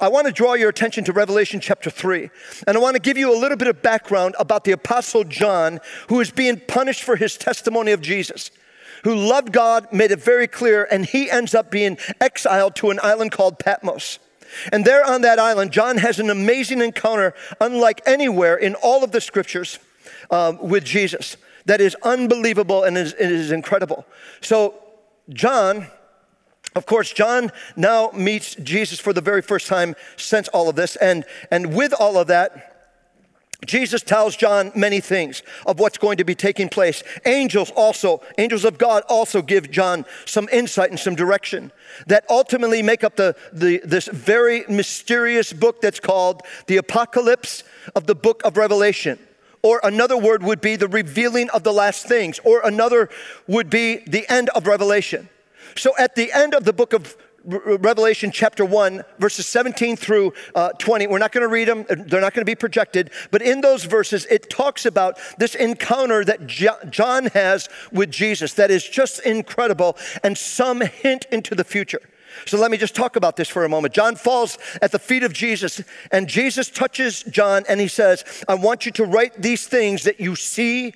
I 0.00 0.08
want 0.08 0.26
to 0.26 0.32
draw 0.32 0.54
your 0.54 0.68
attention 0.68 1.04
to 1.04 1.12
Revelation 1.12 1.60
chapter 1.60 1.90
3. 1.90 2.30
And 2.66 2.76
I 2.76 2.80
want 2.80 2.96
to 2.96 3.00
give 3.00 3.18
you 3.18 3.34
a 3.34 3.38
little 3.38 3.56
bit 3.56 3.68
of 3.68 3.82
background 3.82 4.34
about 4.38 4.64
the 4.64 4.72
Apostle 4.72 5.24
John, 5.24 5.80
who 6.08 6.20
is 6.20 6.30
being 6.30 6.60
punished 6.60 7.02
for 7.02 7.16
his 7.16 7.36
testimony 7.36 7.92
of 7.92 8.00
Jesus, 8.00 8.50
who 9.04 9.14
loved 9.14 9.52
God, 9.52 9.92
made 9.92 10.10
it 10.10 10.22
very 10.22 10.46
clear, 10.46 10.86
and 10.90 11.04
he 11.04 11.30
ends 11.30 11.54
up 11.54 11.70
being 11.70 11.98
exiled 12.20 12.74
to 12.76 12.90
an 12.90 12.98
island 13.02 13.32
called 13.32 13.58
Patmos. 13.58 14.18
And 14.72 14.84
there 14.84 15.04
on 15.04 15.20
that 15.22 15.38
island, 15.38 15.70
John 15.70 15.98
has 15.98 16.18
an 16.18 16.28
amazing 16.28 16.80
encounter, 16.80 17.34
unlike 17.60 18.02
anywhere 18.04 18.56
in 18.56 18.74
all 18.74 19.04
of 19.04 19.12
the 19.12 19.20
scriptures, 19.20 19.78
um, 20.30 20.58
with 20.58 20.84
Jesus. 20.84 21.36
That 21.66 21.80
is 21.80 21.96
unbelievable 22.02 22.84
and 22.84 22.96
is, 22.96 23.12
is 23.14 23.52
incredible. 23.52 24.06
So 24.40 24.74
John, 25.30 25.86
of 26.76 26.86
course, 26.86 27.12
John 27.12 27.50
now 27.76 28.10
meets 28.14 28.54
Jesus 28.54 29.00
for 29.00 29.12
the 29.12 29.20
very 29.20 29.42
first 29.42 29.66
time 29.66 29.96
since 30.16 30.48
all 30.48 30.68
of 30.68 30.76
this. 30.76 30.96
And, 30.96 31.24
and 31.50 31.74
with 31.74 31.92
all 31.92 32.16
of 32.18 32.28
that, 32.28 32.70
Jesus 33.66 34.02
tells 34.02 34.36
John 34.36 34.72
many 34.74 35.00
things 35.00 35.42
of 35.66 35.78
what's 35.78 35.98
going 35.98 36.16
to 36.16 36.24
be 36.24 36.34
taking 36.34 36.68
place. 36.68 37.02
Angels 37.26 37.70
also, 37.72 38.22
angels 38.38 38.64
of 38.64 38.78
God 38.78 39.02
also 39.08 39.42
give 39.42 39.70
John 39.70 40.06
some 40.24 40.48
insight 40.50 40.90
and 40.90 40.98
some 40.98 41.14
direction 41.14 41.70
that 42.06 42.24
ultimately 42.30 42.82
make 42.82 43.04
up 43.04 43.16
the, 43.16 43.36
the, 43.52 43.82
this 43.84 44.06
very 44.06 44.64
mysterious 44.68 45.52
book 45.52 45.82
that's 45.82 46.00
called 46.00 46.42
the 46.68 46.78
Apocalypse 46.78 47.62
of 47.94 48.06
the 48.06 48.14
book 48.14 48.40
of 48.44 48.56
Revelation. 48.56 49.18
Or 49.62 49.80
another 49.82 50.16
word 50.16 50.42
would 50.42 50.60
be 50.60 50.76
the 50.76 50.88
revealing 50.88 51.50
of 51.50 51.64
the 51.64 51.72
last 51.72 52.06
things, 52.06 52.40
or 52.44 52.60
another 52.64 53.10
would 53.46 53.68
be 53.68 53.98
the 54.06 54.30
end 54.30 54.48
of 54.50 54.66
Revelation. 54.66 55.28
So 55.76 55.92
at 55.98 56.14
the 56.14 56.32
end 56.32 56.54
of 56.54 56.64
the 56.64 56.72
book 56.72 56.92
of 56.92 57.16
Revelation 57.44 58.30
chapter 58.30 58.64
1, 58.64 59.02
verses 59.18 59.46
17 59.46 59.96
through 59.96 60.34
uh, 60.54 60.70
20. 60.72 61.06
We're 61.06 61.18
not 61.18 61.32
going 61.32 61.42
to 61.42 61.48
read 61.48 61.68
them, 61.68 61.86
they're 61.88 62.20
not 62.20 62.34
going 62.34 62.42
to 62.42 62.50
be 62.50 62.54
projected, 62.54 63.10
but 63.30 63.40
in 63.40 63.62
those 63.62 63.84
verses, 63.84 64.26
it 64.26 64.50
talks 64.50 64.84
about 64.84 65.18
this 65.38 65.54
encounter 65.54 66.22
that 66.24 66.46
John 66.46 67.26
has 67.26 67.68
with 67.92 68.10
Jesus 68.10 68.52
that 68.54 68.70
is 68.70 68.86
just 68.86 69.20
incredible 69.20 69.96
and 70.22 70.36
some 70.36 70.82
hint 70.82 71.26
into 71.32 71.54
the 71.54 71.64
future. 71.64 72.02
So 72.46 72.58
let 72.58 72.70
me 72.70 72.76
just 72.76 72.94
talk 72.94 73.16
about 73.16 73.36
this 73.36 73.48
for 73.48 73.64
a 73.64 73.68
moment. 73.68 73.94
John 73.94 74.16
falls 74.16 74.58
at 74.82 74.92
the 74.92 74.98
feet 74.98 75.22
of 75.22 75.32
Jesus, 75.32 75.82
and 76.12 76.28
Jesus 76.28 76.70
touches 76.70 77.22
John 77.24 77.64
and 77.68 77.80
he 77.80 77.88
says, 77.88 78.24
I 78.48 78.54
want 78.54 78.86
you 78.86 78.92
to 78.92 79.04
write 79.04 79.40
these 79.40 79.66
things 79.66 80.04
that 80.04 80.20
you 80.20 80.36
see 80.36 80.94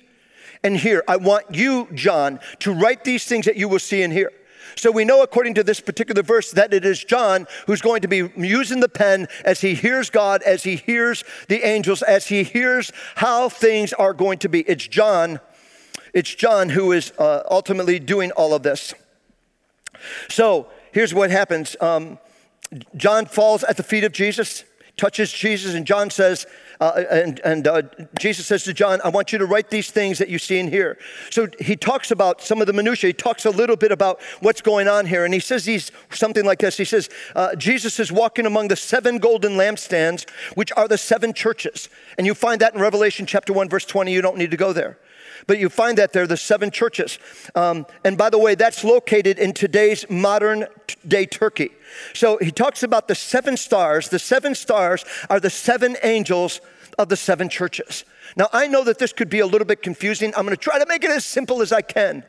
and 0.63 0.77
hear. 0.77 1.03
I 1.07 1.17
want 1.17 1.53
you, 1.53 1.87
John, 1.93 2.39
to 2.59 2.73
write 2.73 3.03
these 3.03 3.25
things 3.25 3.45
that 3.45 3.55
you 3.55 3.69
will 3.69 3.79
see 3.79 4.01
and 4.01 4.11
hear. 4.11 4.31
So 4.75 4.91
we 4.91 5.05
know, 5.05 5.23
according 5.23 5.53
to 5.55 5.63
this 5.63 5.79
particular 5.79 6.21
verse, 6.21 6.51
that 6.51 6.73
it 6.73 6.83
is 6.83 7.03
John 7.03 7.47
who's 7.65 7.81
going 7.81 8.01
to 8.01 8.07
be 8.07 8.29
using 8.35 8.81
the 8.81 8.89
pen 8.89 9.27
as 9.45 9.61
he 9.61 9.73
hears 9.73 10.09
God, 10.09 10.41
as 10.43 10.63
he 10.63 10.75
hears 10.75 11.23
the 11.47 11.65
angels, 11.65 12.01
as 12.01 12.27
he 12.27 12.43
hears 12.43 12.91
how 13.15 13.47
things 13.47 13.93
are 13.93 14.13
going 14.13 14.39
to 14.39 14.49
be. 14.49 14.61
It's 14.61 14.87
John. 14.87 15.39
It's 16.13 16.33
John 16.33 16.69
who 16.69 16.91
is 16.91 17.13
uh, 17.17 17.43
ultimately 17.49 17.99
doing 17.99 18.31
all 18.31 18.53
of 18.53 18.63
this. 18.63 18.93
So 20.29 20.67
here's 20.95 21.13
what 21.13 21.29
happens 21.29 21.75
um, 21.81 22.17
John 22.95 23.25
falls 23.27 23.63
at 23.65 23.77
the 23.77 23.83
feet 23.83 24.03
of 24.03 24.11
Jesus, 24.11 24.63
touches 24.97 25.31
Jesus, 25.31 25.75
and 25.75 25.85
John 25.85 26.09
says, 26.09 26.47
uh, 26.79 27.03
and, 27.11 27.39
and 27.45 27.67
uh, 27.67 27.83
Jesus 28.17 28.47
says 28.47 28.63
to 28.63 28.73
John, 28.73 28.99
I 29.03 29.09
want 29.09 29.31
you 29.31 29.37
to 29.37 29.45
write 29.45 29.69
these 29.69 29.91
things 29.91 30.17
that 30.17 30.29
you 30.29 30.39
see 30.39 30.57
in 30.57 30.69
here. 30.69 30.97
So 31.29 31.47
he 31.59 31.75
talks 31.75 32.11
about 32.11 32.41
some 32.41 32.59
of 32.59 32.67
the 32.67 32.73
minutiae. 32.73 33.09
He 33.09 33.13
talks 33.13 33.45
a 33.45 33.49
little 33.49 33.77
bit 33.77 33.91
about 33.91 34.19
what's 34.39 34.61
going 34.61 34.87
on 34.87 35.05
here. 35.05 35.23
And 35.23 35.33
he 35.33 35.39
says 35.39 35.65
he's 35.65 35.91
something 36.09 36.43
like 36.43 36.59
this. 36.59 36.75
He 36.75 36.85
says, 36.85 37.09
uh, 37.35 37.55
Jesus 37.55 37.99
is 37.99 38.11
walking 38.11 38.45
among 38.45 38.67
the 38.69 38.75
seven 38.75 39.19
golden 39.19 39.53
lampstands, 39.53 40.29
which 40.55 40.71
are 40.75 40.87
the 40.87 40.97
seven 40.97 41.33
churches. 41.33 41.87
And 42.17 42.27
you 42.27 42.33
find 42.33 42.59
that 42.61 42.73
in 42.73 42.81
Revelation 42.81 43.25
chapter 43.25 43.53
1, 43.53 43.69
verse 43.69 43.85
20. 43.85 44.11
You 44.11 44.21
don't 44.21 44.37
need 44.37 44.51
to 44.51 44.57
go 44.57 44.73
there. 44.73 44.97
But 45.47 45.59
you 45.59 45.69
find 45.69 45.97
that 45.97 46.11
there, 46.13 46.25
the 46.25 46.37
seven 46.37 46.71
churches. 46.71 47.19
Um, 47.53 47.85
and 48.03 48.17
by 48.17 48.29
the 48.29 48.39
way, 48.39 48.55
that's 48.55 48.83
located 48.83 49.37
in 49.37 49.53
today's 49.53 50.09
modern 50.09 50.65
day 51.07 51.25
Turkey. 51.25 51.71
So 52.13 52.37
he 52.37 52.51
talks 52.51 52.81
about 52.81 53.07
the 53.07 53.15
seven 53.15 53.57
stars. 53.57 54.09
The 54.09 54.19
seven 54.19 54.55
stars 54.55 55.05
are 55.29 55.39
the 55.39 55.51
seven 55.51 55.97
angels 56.03 56.61
of 56.97 57.09
the 57.09 57.17
seven 57.17 57.49
churches. 57.49 58.05
Now, 58.35 58.49
I 58.53 58.67
know 58.67 58.83
that 58.85 58.97
this 58.97 59.13
could 59.13 59.29
be 59.29 59.39
a 59.39 59.45
little 59.45 59.67
bit 59.67 59.83
confusing. 59.83 60.33
I'm 60.35 60.45
going 60.45 60.55
to 60.55 60.61
try 60.61 60.79
to 60.79 60.85
make 60.87 61.03
it 61.03 61.11
as 61.11 61.25
simple 61.25 61.61
as 61.61 61.71
I 61.71 61.81
can. 61.81 62.23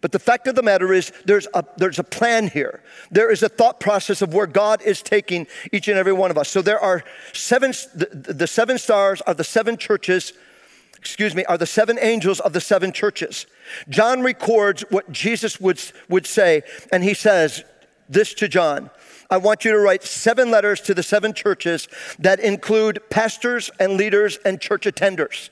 But 0.00 0.12
the 0.12 0.18
fact 0.18 0.46
of 0.46 0.54
the 0.54 0.62
matter 0.62 0.92
is, 0.92 1.12
there's 1.24 1.48
a, 1.54 1.64
there's 1.78 1.98
a 1.98 2.04
plan 2.04 2.48
here. 2.48 2.82
There 3.10 3.30
is 3.30 3.42
a 3.42 3.48
thought 3.48 3.80
process 3.80 4.20
of 4.20 4.34
where 4.34 4.46
God 4.46 4.82
is 4.82 5.00
taking 5.00 5.46
each 5.72 5.88
and 5.88 5.96
every 5.96 6.12
one 6.12 6.30
of 6.30 6.36
us. 6.36 6.50
So 6.50 6.60
there 6.60 6.78
are 6.78 7.02
seven, 7.32 7.72
the, 7.94 8.34
the 8.34 8.46
seven 8.46 8.76
stars 8.76 9.22
are 9.22 9.32
the 9.32 9.44
seven 9.44 9.78
churches 9.78 10.34
excuse 11.04 11.34
me, 11.34 11.44
are 11.44 11.58
the 11.58 11.66
seven 11.66 11.98
angels 12.00 12.40
of 12.40 12.54
the 12.54 12.62
seven 12.62 12.90
churches. 12.90 13.46
John 13.90 14.22
records 14.22 14.86
what 14.88 15.12
Jesus 15.12 15.60
would, 15.60 15.78
would 16.08 16.26
say, 16.26 16.62
and 16.90 17.04
he 17.04 17.12
says 17.12 17.62
this 18.08 18.32
to 18.34 18.48
John 18.48 18.90
I 19.30 19.36
want 19.36 19.64
you 19.64 19.72
to 19.72 19.78
write 19.78 20.02
seven 20.02 20.50
letters 20.50 20.80
to 20.82 20.94
the 20.94 21.02
seven 21.02 21.34
churches 21.34 21.88
that 22.18 22.40
include 22.40 23.00
pastors 23.10 23.70
and 23.78 23.98
leaders 23.98 24.38
and 24.44 24.60
church 24.60 24.84
attenders. 24.84 25.50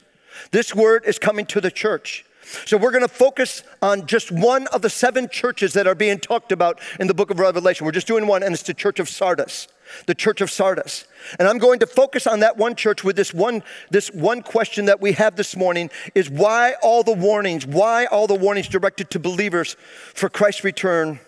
This 0.52 0.74
word 0.74 1.04
is 1.04 1.18
coming 1.18 1.44
to 1.46 1.60
the 1.60 1.70
church. 1.70 2.24
So 2.66 2.76
we're 2.76 2.90
going 2.90 3.02
to 3.02 3.08
focus 3.08 3.62
on 3.80 4.06
just 4.06 4.32
one 4.32 4.66
of 4.68 4.82
the 4.82 4.90
seven 4.90 5.28
churches 5.28 5.74
that 5.74 5.86
are 5.86 5.94
being 5.94 6.18
talked 6.18 6.52
about 6.52 6.80
in 6.98 7.06
the 7.06 7.14
book 7.14 7.30
of 7.30 7.38
Revelation. 7.38 7.84
We're 7.84 7.92
just 7.92 8.06
doing 8.06 8.26
one, 8.26 8.42
and 8.42 8.52
it's 8.52 8.62
the 8.62 8.74
church 8.74 8.98
of 8.98 9.08
Sardis. 9.08 9.68
The 10.06 10.14
church 10.14 10.40
of 10.40 10.50
Sardis. 10.50 11.06
And 11.38 11.48
I'm 11.48 11.58
going 11.58 11.78
to 11.80 11.86
focus 11.86 12.26
on 12.26 12.40
that 12.40 12.56
one 12.56 12.74
church 12.74 13.04
with 13.04 13.16
this 13.16 13.32
one, 13.32 13.62
this 13.90 14.08
one 14.08 14.42
question 14.42 14.86
that 14.86 15.00
we 15.00 15.12
have 15.12 15.36
this 15.36 15.56
morning 15.56 15.90
is 16.14 16.30
why 16.30 16.74
all 16.82 17.02
the 17.02 17.12
warnings, 17.12 17.66
why 17.66 18.06
all 18.06 18.26
the 18.26 18.34
warnings 18.34 18.68
directed 18.68 19.10
to 19.10 19.18
believers 19.18 19.76
for 20.14 20.28
Christ's 20.28 20.64
return 20.64 21.20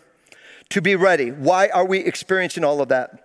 to 0.71 0.81
be 0.81 0.97
ready? 0.97 1.31
Why 1.31 1.69
are 1.69 1.85
we 1.85 1.99
experiencing 1.99 2.65
all 2.65 2.81
of 2.81 2.89
that? 2.89 3.21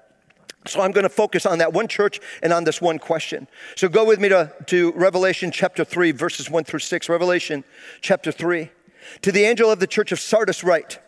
So 0.67 0.81
I'm 0.81 0.91
going 0.91 1.03
to 1.03 1.09
focus 1.09 1.45
on 1.45 1.59
that 1.59 1.73
one 1.73 1.87
church 1.87 2.19
and 2.43 2.51
on 2.51 2.63
this 2.63 2.81
one 2.81 2.99
question. 2.99 3.47
So 3.75 3.87
go 3.87 4.05
with 4.05 4.19
me 4.19 4.29
to, 4.29 4.53
to 4.67 4.91
Revelation 4.91 5.51
chapter 5.51 5.83
3, 5.83 6.11
verses 6.11 6.49
1 6.49 6.65
through 6.65 6.79
6. 6.79 7.09
Revelation 7.09 7.63
chapter 8.01 8.31
3. 8.31 8.69
To 9.21 9.31
the 9.31 9.43
angel 9.43 9.71
of 9.71 9.79
the 9.79 9.87
church 9.87 10.11
of 10.11 10.19
Sardis, 10.19 10.63
write 10.63 10.99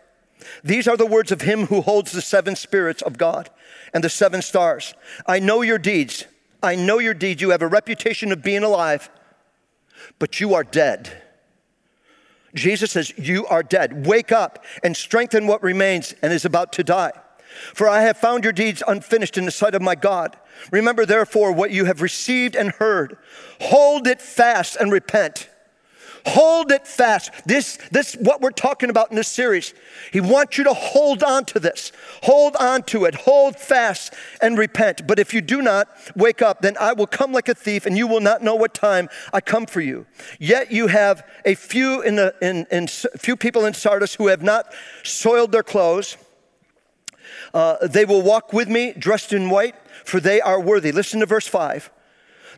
These 0.63 0.87
are 0.87 0.97
the 0.97 1.05
words 1.05 1.31
of 1.31 1.41
him 1.41 1.67
who 1.67 1.81
holds 1.81 2.11
the 2.11 2.21
seven 2.21 2.55
spirits 2.55 3.01
of 3.01 3.17
God 3.17 3.49
and 3.93 4.03
the 4.03 4.09
seven 4.09 4.41
stars. 4.41 4.93
I 5.25 5.39
know 5.39 5.61
your 5.61 5.77
deeds. 5.77 6.25
I 6.63 6.75
know 6.75 6.99
your 6.99 7.13
deeds. 7.13 7.41
You 7.41 7.49
have 7.51 7.61
a 7.61 7.67
reputation 7.67 8.31
of 8.31 8.43
being 8.43 8.63
alive, 8.63 9.09
but 10.19 10.39
you 10.39 10.53
are 10.53 10.63
dead. 10.63 11.21
Jesus 12.53 12.91
says, 12.91 13.13
You 13.17 13.45
are 13.47 13.63
dead. 13.63 14.05
Wake 14.05 14.31
up 14.31 14.63
and 14.83 14.95
strengthen 14.95 15.47
what 15.47 15.63
remains 15.63 16.13
and 16.21 16.33
is 16.33 16.45
about 16.45 16.73
to 16.73 16.83
die. 16.83 17.13
For 17.73 17.87
I 17.87 18.01
have 18.01 18.17
found 18.17 18.43
your 18.43 18.53
deeds 18.53 18.81
unfinished 18.87 19.37
in 19.37 19.45
the 19.45 19.51
sight 19.51 19.75
of 19.75 19.81
my 19.81 19.95
God. 19.95 20.37
Remember, 20.71 21.05
therefore, 21.05 21.51
what 21.51 21.71
you 21.71 21.85
have 21.85 22.01
received 22.01 22.55
and 22.55 22.71
heard. 22.71 23.17
Hold 23.59 24.07
it 24.07 24.21
fast 24.21 24.77
and 24.77 24.91
repent. 24.91 25.49
Hold 26.25 26.71
it 26.71 26.87
fast. 26.87 27.31
This, 27.45 27.77
this, 27.91 28.15
what 28.15 28.41
we're 28.41 28.51
talking 28.51 28.89
about 28.89 29.09
in 29.09 29.15
this 29.15 29.27
series. 29.27 29.73
He 30.11 30.21
wants 30.21 30.57
you 30.57 30.63
to 30.65 30.73
hold 30.73 31.23
on 31.23 31.45
to 31.45 31.59
this. 31.59 31.91
Hold 32.23 32.55
on 32.57 32.83
to 32.83 33.05
it. 33.05 33.15
Hold 33.15 33.55
fast 33.55 34.13
and 34.41 34.57
repent. 34.57 35.07
But 35.07 35.19
if 35.19 35.33
you 35.33 35.41
do 35.41 35.61
not 35.61 35.89
wake 36.15 36.41
up, 36.41 36.61
then 36.61 36.77
I 36.79 36.93
will 36.93 37.07
come 37.07 37.31
like 37.31 37.49
a 37.49 37.55
thief, 37.55 37.85
and 37.85 37.97
you 37.97 38.07
will 38.07 38.19
not 38.19 38.43
know 38.43 38.55
what 38.55 38.73
time 38.73 39.09
I 39.33 39.41
come 39.41 39.65
for 39.65 39.81
you. 39.81 40.05
Yet 40.39 40.71
you 40.71 40.87
have 40.87 41.25
a 41.45 41.55
few 41.55 42.01
in 42.01 42.15
the 42.15 42.35
in, 42.41 42.67
in 42.71 42.87
few 42.87 43.35
people 43.35 43.65
in 43.65 43.73
Sardis 43.73 44.15
who 44.15 44.27
have 44.27 44.43
not 44.43 44.73
soiled 45.03 45.51
their 45.51 45.63
clothes. 45.63 46.17
Uh, 47.53 47.87
they 47.87 48.05
will 48.05 48.21
walk 48.21 48.53
with 48.53 48.69
me 48.69 48.93
dressed 48.93 49.33
in 49.33 49.49
white, 49.49 49.75
for 50.05 50.19
they 50.19 50.39
are 50.39 50.59
worthy. 50.59 50.91
Listen 50.91 51.19
to 51.19 51.25
verse 51.25 51.47
five. 51.47 51.89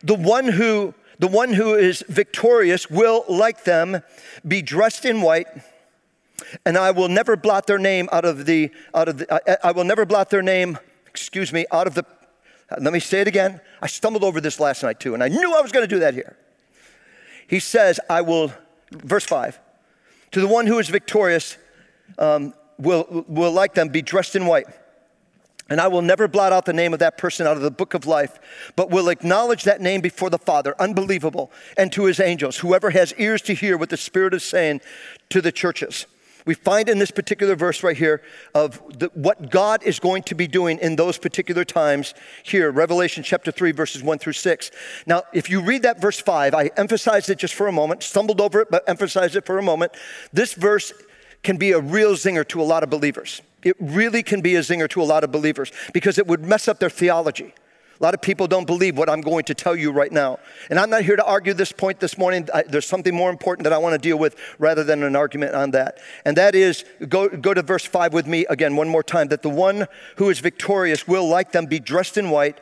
The 0.02 0.14
one 0.14 0.48
who 0.48 0.94
the 1.18 1.28
one 1.28 1.52
who 1.52 1.74
is 1.74 2.04
victorious 2.08 2.90
will, 2.90 3.24
like 3.28 3.64
them, 3.64 4.02
be 4.46 4.62
dressed 4.62 5.04
in 5.04 5.20
white, 5.20 5.46
and 6.66 6.76
I 6.76 6.90
will 6.90 7.08
never 7.08 7.36
blot 7.36 7.66
their 7.66 7.78
name 7.78 8.08
out 8.12 8.24
of 8.24 8.46
the, 8.46 8.70
out 8.94 9.08
of 9.08 9.18
the, 9.18 9.32
I, 9.32 9.68
I 9.68 9.72
will 9.72 9.84
never 9.84 10.04
blot 10.04 10.30
their 10.30 10.42
name, 10.42 10.78
excuse 11.06 11.52
me, 11.52 11.66
out 11.72 11.86
of 11.86 11.94
the, 11.94 12.04
let 12.80 12.92
me 12.92 13.00
say 13.00 13.20
it 13.20 13.28
again. 13.28 13.60
I 13.80 13.86
stumbled 13.86 14.24
over 14.24 14.40
this 14.40 14.58
last 14.58 14.82
night 14.82 15.00
too, 15.00 15.14
and 15.14 15.22
I 15.22 15.28
knew 15.28 15.54
I 15.54 15.60
was 15.60 15.72
going 15.72 15.84
to 15.84 15.94
do 15.94 16.00
that 16.00 16.14
here. 16.14 16.36
He 17.46 17.60
says, 17.60 18.00
I 18.08 18.22
will, 18.22 18.52
verse 18.90 19.24
5, 19.24 19.60
to 20.32 20.40
the 20.40 20.48
one 20.48 20.66
who 20.66 20.78
is 20.78 20.88
victorious 20.88 21.56
um, 22.18 22.54
will, 22.78 23.24
will, 23.28 23.52
like 23.52 23.74
them, 23.74 23.88
be 23.88 24.02
dressed 24.02 24.34
in 24.34 24.46
white. 24.46 24.66
And 25.70 25.80
I 25.80 25.88
will 25.88 26.02
never 26.02 26.28
blot 26.28 26.52
out 26.52 26.66
the 26.66 26.74
name 26.74 26.92
of 26.92 26.98
that 26.98 27.16
person 27.16 27.46
out 27.46 27.56
of 27.56 27.62
the 27.62 27.70
book 27.70 27.94
of 27.94 28.06
life, 28.06 28.38
but 28.76 28.90
will 28.90 29.08
acknowledge 29.08 29.64
that 29.64 29.80
name 29.80 30.02
before 30.02 30.28
the 30.28 30.38
Father, 30.38 30.74
unbelievable, 30.78 31.50
and 31.78 31.90
to 31.92 32.04
his 32.04 32.20
angels, 32.20 32.58
whoever 32.58 32.90
has 32.90 33.14
ears 33.16 33.40
to 33.42 33.54
hear 33.54 33.78
what 33.78 33.88
the 33.88 33.96
Spirit 33.96 34.34
is 34.34 34.44
saying 34.44 34.82
to 35.30 35.40
the 35.40 35.52
churches. 35.52 36.06
We 36.46 36.54
find 36.54 36.90
in 36.90 36.98
this 36.98 37.10
particular 37.10 37.56
verse 37.56 37.82
right 37.82 37.96
here 37.96 38.20
of 38.54 38.82
the, 38.98 39.10
what 39.14 39.50
God 39.50 39.82
is 39.82 39.98
going 39.98 40.24
to 40.24 40.34
be 40.34 40.46
doing 40.46 40.78
in 40.78 40.96
those 40.96 41.16
particular 41.16 41.64
times 41.64 42.12
here, 42.42 42.70
Revelation 42.70 43.22
chapter 43.22 43.50
3, 43.50 43.72
verses 43.72 44.02
1 44.02 44.18
through 44.18 44.34
6. 44.34 44.70
Now, 45.06 45.22
if 45.32 45.48
you 45.48 45.62
read 45.62 45.82
that 45.82 46.00
verse 46.00 46.20
5, 46.20 46.52
I 46.54 46.70
emphasized 46.76 47.30
it 47.30 47.38
just 47.38 47.54
for 47.54 47.66
a 47.66 47.72
moment, 47.72 48.02
stumbled 48.02 48.42
over 48.42 48.60
it, 48.60 48.70
but 48.70 48.86
emphasized 48.86 49.36
it 49.36 49.46
for 49.46 49.58
a 49.58 49.62
moment. 49.62 49.92
This 50.34 50.52
verse 50.52 50.92
can 51.44 51.56
be 51.56 51.72
a 51.72 51.80
real 51.80 52.14
zinger 52.14 52.46
to 52.48 52.60
a 52.60 52.64
lot 52.64 52.82
of 52.82 52.90
believers. 52.90 53.42
It 53.62 53.76
really 53.78 54.22
can 54.22 54.40
be 54.40 54.56
a 54.56 54.60
zinger 54.60 54.88
to 54.90 55.02
a 55.02 55.04
lot 55.04 55.24
of 55.24 55.30
believers 55.30 55.70
because 55.92 56.18
it 56.18 56.26
would 56.26 56.44
mess 56.44 56.68
up 56.68 56.80
their 56.80 56.90
theology. 56.90 57.54
A 58.00 58.02
lot 58.02 58.12
of 58.12 58.20
people 58.20 58.48
don't 58.48 58.66
believe 58.66 58.98
what 58.98 59.08
I'm 59.08 59.20
going 59.20 59.44
to 59.44 59.54
tell 59.54 59.76
you 59.76 59.92
right 59.92 60.10
now. 60.10 60.40
And 60.68 60.80
I'm 60.80 60.90
not 60.90 61.02
here 61.02 61.14
to 61.14 61.24
argue 61.24 61.54
this 61.54 61.70
point 61.70 62.00
this 62.00 62.18
morning. 62.18 62.48
I, 62.52 62.64
there's 62.64 62.86
something 62.86 63.14
more 63.14 63.30
important 63.30 63.64
that 63.64 63.72
I 63.72 63.78
want 63.78 63.94
to 63.94 63.98
deal 63.98 64.18
with 64.18 64.36
rather 64.58 64.82
than 64.82 65.04
an 65.04 65.14
argument 65.14 65.54
on 65.54 65.70
that. 65.70 65.98
And 66.24 66.36
that 66.36 66.56
is 66.56 66.84
go, 67.08 67.28
go 67.28 67.54
to 67.54 67.62
verse 67.62 67.84
5 67.84 68.12
with 68.12 68.26
me 68.26 68.46
again, 68.50 68.74
one 68.74 68.88
more 68.88 69.04
time 69.04 69.28
that 69.28 69.42
the 69.42 69.48
one 69.48 69.86
who 70.16 70.28
is 70.28 70.40
victorious 70.40 71.06
will, 71.06 71.28
like 71.28 71.52
them, 71.52 71.66
be 71.66 71.78
dressed 71.78 72.18
in 72.18 72.30
white. 72.30 72.60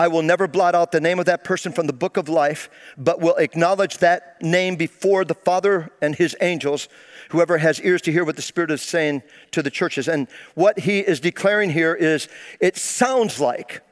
I 0.00 0.08
will 0.08 0.22
never 0.22 0.48
blot 0.48 0.74
out 0.74 0.92
the 0.92 1.00
name 1.00 1.18
of 1.18 1.26
that 1.26 1.44
person 1.44 1.72
from 1.72 1.86
the 1.86 1.92
book 1.92 2.16
of 2.16 2.26
life, 2.26 2.70
but 2.96 3.20
will 3.20 3.34
acknowledge 3.34 3.98
that 3.98 4.40
name 4.40 4.76
before 4.76 5.26
the 5.26 5.34
Father 5.34 5.90
and 6.00 6.14
his 6.14 6.34
angels, 6.40 6.88
whoever 7.28 7.58
has 7.58 7.82
ears 7.82 8.00
to 8.02 8.12
hear 8.12 8.24
what 8.24 8.36
the 8.36 8.40
Spirit 8.40 8.70
is 8.70 8.80
saying 8.80 9.22
to 9.50 9.62
the 9.62 9.70
churches. 9.70 10.08
And 10.08 10.26
what 10.54 10.78
he 10.78 11.00
is 11.00 11.20
declaring 11.20 11.68
here 11.68 11.94
is 11.94 12.28
it 12.60 12.78
sounds 12.78 13.40
like 13.40 13.82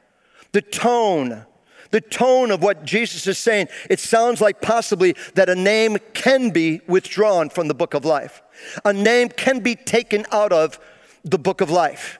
the 0.51 0.63
tone, 0.63 1.45
the 1.91 2.01
tone 2.01 2.49
of 2.49 2.63
what 2.63 2.85
Jesus 2.85 3.27
is 3.27 3.37
saying, 3.37 3.67
it 3.87 3.99
sounds 3.99 4.41
like 4.41 4.61
possibly 4.61 5.15
that 5.35 5.47
a 5.47 5.53
name 5.53 5.99
can 6.15 6.49
be 6.49 6.81
withdrawn 6.87 7.51
from 7.51 7.67
the 7.67 7.75
book 7.75 7.93
of 7.93 8.03
life. 8.03 8.41
A 8.83 8.93
name 8.93 9.29
can 9.29 9.59
be 9.59 9.75
taken 9.75 10.25
out 10.31 10.53
of 10.53 10.79
the 11.23 11.37
book 11.37 11.61
of 11.61 11.69
life. 11.69 12.17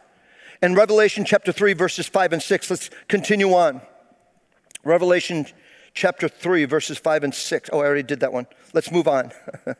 In 0.61 0.75
Revelation 0.75 1.23
chapter 1.23 1.53
3, 1.53 1.73
verses 1.73 2.07
5 2.07 2.33
and 2.33 2.43
6, 2.43 2.69
let's 2.69 2.89
continue 3.07 3.53
on. 3.53 3.81
Revelation 4.83 5.45
chapter 5.93 6.27
3, 6.27 6.65
verses 6.65 6.97
5 6.97 7.23
and 7.23 7.33
6. 7.33 7.69
Oh, 7.71 7.79
I 7.79 7.85
already 7.85 8.03
did 8.03 8.19
that 8.19 8.33
one. 8.33 8.45
Let's 8.73 8.91
move 8.91 9.07
on. 9.07 9.31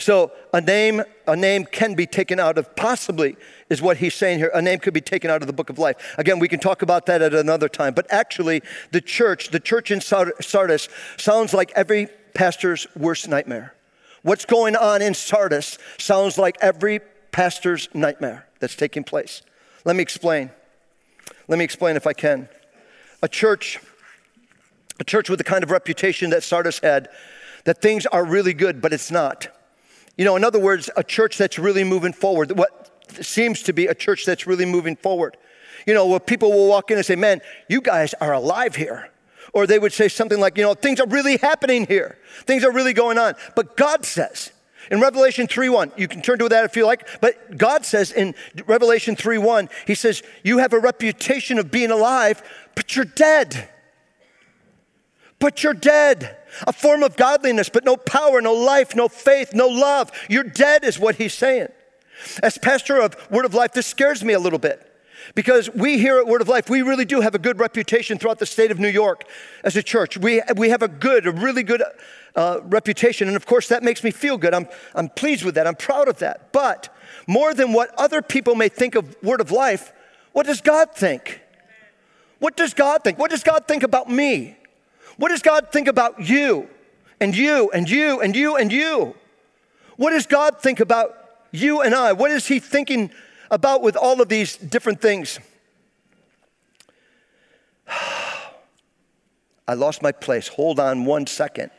so 0.00 0.32
a 0.52 0.60
name, 0.60 1.02
a 1.28 1.36
name 1.36 1.64
can 1.64 1.94
be 1.94 2.06
taken 2.06 2.40
out 2.40 2.58
of, 2.58 2.74
possibly 2.74 3.36
is 3.70 3.80
what 3.80 3.98
he's 3.98 4.14
saying 4.14 4.40
here. 4.40 4.50
A 4.52 4.60
name 4.60 4.80
could 4.80 4.92
be 4.92 5.00
taken 5.00 5.30
out 5.30 5.40
of 5.40 5.46
the 5.46 5.52
book 5.52 5.70
of 5.70 5.78
life. 5.78 6.16
Again, 6.18 6.40
we 6.40 6.48
can 6.48 6.58
talk 6.58 6.82
about 6.82 7.06
that 7.06 7.22
at 7.22 7.32
another 7.32 7.68
time. 7.68 7.94
But 7.94 8.06
actually, 8.10 8.62
the 8.90 9.00
church, 9.00 9.50
the 9.50 9.60
church 9.60 9.92
in 9.92 10.00
Sardis, 10.00 10.88
sounds 11.16 11.54
like 11.54 11.70
every 11.76 12.08
pastor's 12.34 12.88
worst 12.96 13.28
nightmare. 13.28 13.74
What's 14.22 14.46
going 14.46 14.74
on 14.74 15.00
in 15.00 15.14
Sardis 15.14 15.78
sounds 15.98 16.38
like 16.38 16.56
every 16.60 17.00
pastor's 17.30 17.88
nightmare 17.94 18.48
that's 18.58 18.74
taking 18.74 19.04
place. 19.04 19.42
Let 19.84 19.96
me 19.96 20.02
explain. 20.02 20.50
Let 21.48 21.58
me 21.58 21.64
explain 21.64 21.96
if 21.96 22.06
I 22.06 22.12
can. 22.12 22.48
A 23.22 23.28
church, 23.28 23.80
a 25.00 25.04
church 25.04 25.28
with 25.28 25.38
the 25.38 25.44
kind 25.44 25.64
of 25.64 25.70
reputation 25.70 26.30
that 26.30 26.42
Sardis 26.42 26.80
had, 26.80 27.08
that 27.64 27.80
things 27.80 28.06
are 28.06 28.24
really 28.24 28.54
good, 28.54 28.80
but 28.80 28.92
it's 28.92 29.10
not. 29.10 29.48
You 30.16 30.24
know, 30.24 30.36
in 30.36 30.44
other 30.44 30.58
words, 30.58 30.90
a 30.96 31.04
church 31.04 31.38
that's 31.38 31.58
really 31.58 31.84
moving 31.84 32.12
forward, 32.12 32.56
what 32.56 32.90
seems 33.20 33.62
to 33.62 33.72
be 33.72 33.86
a 33.86 33.94
church 33.94 34.24
that's 34.24 34.46
really 34.46 34.64
moving 34.64 34.96
forward. 34.96 35.36
You 35.86 35.94
know, 35.94 36.06
where 36.06 36.20
people 36.20 36.52
will 36.52 36.68
walk 36.68 36.90
in 36.90 36.96
and 36.96 37.04
say, 37.04 37.16
Man, 37.16 37.40
you 37.68 37.80
guys 37.80 38.14
are 38.20 38.32
alive 38.32 38.76
here. 38.76 39.10
Or 39.52 39.66
they 39.66 39.78
would 39.78 39.92
say 39.92 40.08
something 40.08 40.40
like, 40.40 40.56
You 40.56 40.64
know, 40.64 40.74
things 40.74 41.00
are 41.00 41.06
really 41.06 41.38
happening 41.38 41.86
here, 41.86 42.18
things 42.44 42.64
are 42.64 42.72
really 42.72 42.92
going 42.92 43.18
on. 43.18 43.34
But 43.56 43.76
God 43.76 44.04
says, 44.04 44.52
in 44.90 45.00
Revelation 45.00 45.46
3:1, 45.46 45.92
you 45.96 46.08
can 46.08 46.22
turn 46.22 46.38
to 46.38 46.48
that 46.48 46.64
if 46.64 46.76
you 46.76 46.84
like, 46.84 47.08
but 47.20 47.56
God 47.56 47.84
says 47.84 48.12
in 48.12 48.34
Revelation 48.66 49.16
3:1, 49.16 49.68
He 49.86 49.94
says, 49.94 50.22
You 50.42 50.58
have 50.58 50.72
a 50.72 50.78
reputation 50.78 51.58
of 51.58 51.70
being 51.70 51.90
alive, 51.90 52.42
but 52.74 52.96
you're 52.96 53.04
dead. 53.04 53.68
But 55.38 55.62
you're 55.62 55.74
dead. 55.74 56.36
A 56.66 56.72
form 56.72 57.02
of 57.02 57.16
godliness, 57.16 57.68
but 57.68 57.84
no 57.84 57.96
power, 57.96 58.40
no 58.40 58.52
life, 58.52 58.94
no 58.94 59.08
faith, 59.08 59.54
no 59.54 59.66
love. 59.66 60.12
You're 60.28 60.44
dead, 60.44 60.84
is 60.84 60.98
what 60.98 61.16
He's 61.16 61.34
saying. 61.34 61.68
As 62.42 62.58
pastor 62.58 63.00
of 63.00 63.16
Word 63.30 63.44
of 63.44 63.54
Life, 63.54 63.72
this 63.72 63.86
scares 63.86 64.22
me 64.22 64.34
a 64.34 64.38
little 64.38 64.58
bit. 64.58 64.88
Because 65.34 65.72
we 65.72 65.98
here 65.98 66.18
at 66.18 66.26
Word 66.26 66.40
of 66.40 66.48
Life, 66.48 66.68
we 66.68 66.82
really 66.82 67.04
do 67.04 67.20
have 67.20 67.34
a 67.34 67.38
good 67.38 67.58
reputation 67.58 68.18
throughout 68.18 68.38
the 68.38 68.46
state 68.46 68.70
of 68.70 68.78
New 68.78 68.88
York 68.88 69.24
as 69.64 69.76
a 69.76 69.82
church. 69.82 70.18
We, 70.18 70.42
we 70.56 70.68
have 70.70 70.82
a 70.82 70.88
good, 70.88 71.26
a 71.26 71.32
really 71.32 71.62
good 71.62 71.82
uh, 72.34 72.60
reputation. 72.64 73.28
And 73.28 73.36
of 73.36 73.46
course, 73.46 73.68
that 73.68 73.82
makes 73.82 74.02
me 74.02 74.10
feel 74.10 74.38
good. 74.38 74.54
I'm, 74.54 74.68
I'm 74.94 75.08
pleased 75.08 75.44
with 75.44 75.54
that. 75.56 75.66
I'm 75.66 75.74
proud 75.74 76.08
of 76.08 76.18
that. 76.18 76.52
But 76.52 76.94
more 77.26 77.54
than 77.54 77.72
what 77.72 77.94
other 77.98 78.22
people 78.22 78.54
may 78.54 78.68
think 78.68 78.94
of 78.94 79.16
Word 79.22 79.40
of 79.40 79.50
Life, 79.50 79.92
what 80.32 80.46
does 80.46 80.60
God 80.60 80.94
think? 80.94 81.40
What 82.38 82.56
does 82.56 82.74
God 82.74 83.04
think? 83.04 83.18
What 83.18 83.30
does 83.30 83.42
God 83.44 83.68
think 83.68 83.82
about 83.82 84.10
me? 84.10 84.56
What 85.16 85.28
does 85.28 85.42
God 85.42 85.68
think 85.70 85.88
about 85.88 86.20
you 86.28 86.68
and 87.20 87.36
you 87.36 87.70
and 87.70 87.88
you 87.88 88.20
and 88.20 88.34
you 88.34 88.56
and 88.56 88.72
you? 88.72 89.14
What 89.96 90.10
does 90.10 90.26
God 90.26 90.60
think 90.60 90.80
about 90.80 91.16
you 91.52 91.82
and 91.82 91.94
I? 91.94 92.12
What 92.12 92.30
is 92.30 92.46
He 92.46 92.58
thinking 92.58 93.10
about 93.50 93.82
with 93.82 93.96
all 93.96 94.20
of 94.20 94.28
these 94.28 94.56
different 94.56 95.00
things? 95.00 95.38
I 99.68 99.74
lost 99.74 100.02
my 100.02 100.12
place. 100.12 100.48
Hold 100.48 100.80
on 100.80 101.04
one 101.04 101.26
second. 101.26 101.70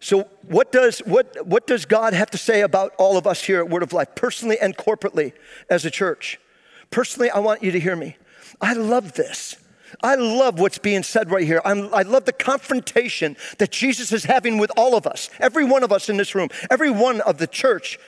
So, 0.00 0.28
what 0.46 0.70
does, 0.70 1.00
what, 1.00 1.46
what 1.46 1.66
does 1.66 1.84
God 1.84 2.12
have 2.12 2.30
to 2.30 2.38
say 2.38 2.60
about 2.60 2.94
all 2.98 3.16
of 3.16 3.26
us 3.26 3.42
here 3.42 3.58
at 3.58 3.68
Word 3.68 3.82
of 3.82 3.92
Life, 3.92 4.14
personally 4.14 4.56
and 4.60 4.76
corporately 4.76 5.32
as 5.68 5.84
a 5.84 5.90
church? 5.90 6.38
Personally, 6.90 7.30
I 7.30 7.40
want 7.40 7.62
you 7.62 7.72
to 7.72 7.80
hear 7.80 7.96
me. 7.96 8.16
I 8.60 8.74
love 8.74 9.14
this. 9.14 9.56
I 10.02 10.14
love 10.14 10.60
what's 10.60 10.78
being 10.78 11.02
said 11.02 11.30
right 11.30 11.46
here. 11.46 11.60
I'm, 11.64 11.92
i 11.94 12.02
love 12.02 12.26
the 12.26 12.32
confrontation 12.32 13.36
that 13.58 13.70
Jesus 13.70 14.12
is 14.12 14.24
having 14.24 14.58
with 14.58 14.70
all 14.76 14.96
of 14.96 15.06
us, 15.06 15.30
every 15.40 15.64
one 15.64 15.82
of 15.82 15.92
us 15.92 16.08
in 16.08 16.16
this 16.16 16.34
room, 16.34 16.48
every 16.70 16.90
one 16.90 17.20
of 17.22 17.38
the 17.38 17.46
church. 17.46 17.98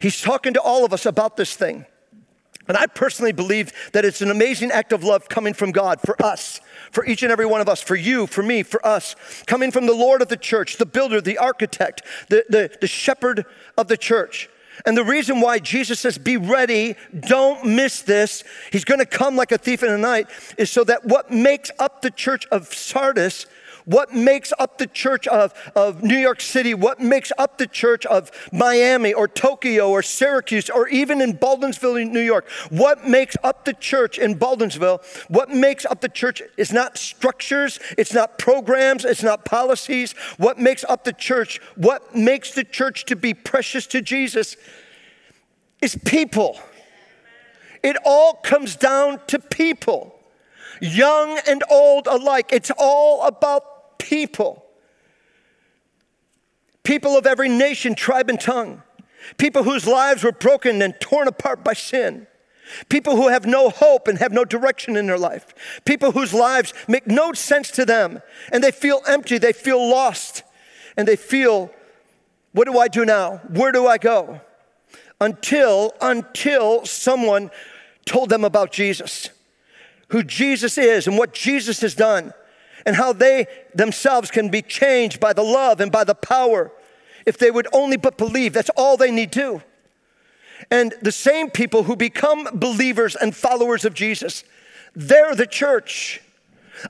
He's 0.00 0.20
talking 0.20 0.54
to 0.54 0.60
all 0.60 0.84
of 0.84 0.92
us 0.92 1.04
about 1.04 1.36
this 1.36 1.56
thing. 1.56 1.86
And 2.68 2.76
I 2.76 2.86
personally 2.86 3.32
believe 3.32 3.72
that 3.92 4.04
it's 4.04 4.20
an 4.20 4.30
amazing 4.30 4.70
act 4.70 4.92
of 4.92 5.04
love 5.04 5.28
coming 5.28 5.54
from 5.54 5.72
God 5.72 6.00
for 6.00 6.20
us, 6.22 6.60
for 6.90 7.04
each 7.06 7.22
and 7.22 7.30
every 7.30 7.46
one 7.46 7.60
of 7.60 7.68
us, 7.68 7.80
for 7.80 7.96
you, 7.96 8.26
for 8.26 8.42
me, 8.42 8.62
for 8.62 8.84
us, 8.84 9.14
coming 9.46 9.70
from 9.70 9.86
the 9.86 9.94
Lord 9.94 10.22
of 10.22 10.28
the 10.28 10.36
church, 10.36 10.76
the 10.76 10.86
builder, 10.86 11.20
the 11.20 11.38
architect, 11.38 12.02
the, 12.28 12.44
the, 12.48 12.76
the 12.80 12.86
shepherd 12.86 13.44
of 13.76 13.88
the 13.88 13.96
church. 13.96 14.48
And 14.84 14.96
the 14.96 15.04
reason 15.04 15.40
why 15.40 15.58
Jesus 15.58 16.00
says, 16.00 16.18
Be 16.18 16.36
ready, 16.36 16.96
don't 17.18 17.64
miss 17.64 18.02
this, 18.02 18.44
he's 18.70 18.84
gonna 18.84 19.06
come 19.06 19.36
like 19.36 19.52
a 19.52 19.58
thief 19.58 19.82
in 19.82 19.88
the 19.88 19.98
night, 19.98 20.28
is 20.58 20.70
so 20.70 20.84
that 20.84 21.04
what 21.04 21.30
makes 21.30 21.70
up 21.78 22.02
the 22.02 22.10
church 22.10 22.46
of 22.50 22.72
Sardis 22.74 23.46
what 23.86 24.12
makes 24.12 24.52
up 24.58 24.78
the 24.78 24.86
church 24.86 25.26
of, 25.28 25.54
of 25.74 26.02
New 26.02 26.18
York 26.18 26.40
City, 26.40 26.74
what 26.74 27.00
makes 27.00 27.32
up 27.38 27.56
the 27.56 27.66
church 27.66 28.04
of 28.06 28.30
Miami 28.52 29.14
or 29.14 29.26
Tokyo 29.26 29.88
or 29.88 30.02
Syracuse 30.02 30.68
or 30.68 30.88
even 30.88 31.20
in 31.20 31.38
Baldwinsville, 31.38 32.10
New 32.10 32.20
York, 32.20 32.48
what 32.68 33.08
makes 33.08 33.36
up 33.42 33.64
the 33.64 33.72
church 33.72 34.18
in 34.18 34.38
Baldwinsville, 34.38 35.02
what 35.28 35.50
makes 35.50 35.86
up 35.86 36.00
the 36.00 36.08
church 36.08 36.42
is 36.56 36.72
not 36.72 36.98
structures, 36.98 37.78
it's 37.96 38.12
not 38.12 38.38
programs, 38.38 39.04
it's 39.04 39.22
not 39.22 39.44
policies. 39.44 40.12
What 40.36 40.58
makes 40.58 40.84
up 40.84 41.04
the 41.04 41.12
church, 41.12 41.60
what 41.76 42.14
makes 42.14 42.52
the 42.52 42.64
church 42.64 43.04
to 43.06 43.16
be 43.16 43.34
precious 43.34 43.86
to 43.88 44.02
Jesus 44.02 44.56
is 45.80 45.96
people. 46.04 46.58
It 47.84 47.96
all 48.04 48.34
comes 48.34 48.74
down 48.74 49.20
to 49.28 49.38
people 49.38 50.16
young 50.80 51.38
and 51.46 51.62
old 51.70 52.06
alike. 52.06 52.50
It's 52.52 52.70
all 52.76 53.26
about 53.26 53.75
people. 53.98 54.64
People 56.82 57.16
of 57.16 57.26
every 57.26 57.48
nation, 57.48 57.94
tribe, 57.94 58.30
and 58.30 58.40
tongue. 58.40 58.82
People 59.38 59.64
whose 59.64 59.86
lives 59.86 60.22
were 60.22 60.32
broken 60.32 60.82
and 60.82 60.94
torn 61.00 61.26
apart 61.26 61.64
by 61.64 61.72
sin. 61.72 62.26
People 62.88 63.16
who 63.16 63.28
have 63.28 63.46
no 63.46 63.70
hope 63.70 64.08
and 64.08 64.18
have 64.18 64.32
no 64.32 64.44
direction 64.44 64.96
in 64.96 65.06
their 65.06 65.18
life. 65.18 65.54
People 65.84 66.12
whose 66.12 66.34
lives 66.34 66.74
make 66.88 67.06
no 67.06 67.32
sense 67.32 67.70
to 67.72 67.84
them 67.84 68.22
and 68.52 68.62
they 68.62 68.70
feel 68.70 69.02
empty, 69.06 69.38
they 69.38 69.52
feel 69.52 69.88
lost, 69.88 70.42
and 70.96 71.06
they 71.06 71.16
feel, 71.16 71.70
what 72.52 72.66
do 72.66 72.78
I 72.78 72.88
do 72.88 73.04
now? 73.04 73.38
Where 73.48 73.72
do 73.72 73.86
I 73.86 73.98
go? 73.98 74.40
Until, 75.20 75.92
until 76.00 76.84
someone 76.84 77.50
told 78.04 78.30
them 78.30 78.44
about 78.44 78.72
Jesus, 78.72 79.30
who 80.08 80.22
Jesus 80.22 80.78
is 80.78 81.06
and 81.06 81.18
what 81.18 81.34
Jesus 81.34 81.80
has 81.80 81.94
done 81.94 82.32
and 82.86 82.96
how 82.96 83.12
they 83.12 83.46
themselves 83.74 84.30
can 84.30 84.48
be 84.48 84.62
changed 84.62 85.20
by 85.20 85.32
the 85.32 85.42
love 85.42 85.80
and 85.80 85.92
by 85.92 86.04
the 86.04 86.14
power 86.14 86.72
if 87.26 87.36
they 87.36 87.50
would 87.50 87.66
only 87.72 87.96
but 87.96 88.16
believe. 88.16 88.52
That's 88.52 88.70
all 88.76 88.96
they 88.96 89.10
need 89.10 89.32
to. 89.32 89.62
And 90.70 90.94
the 91.02 91.12
same 91.12 91.50
people 91.50 91.82
who 91.82 91.96
become 91.96 92.48
believers 92.54 93.16
and 93.16 93.36
followers 93.36 93.84
of 93.84 93.92
Jesus, 93.92 94.44
they're 94.94 95.34
the 95.34 95.46
church. 95.46 96.22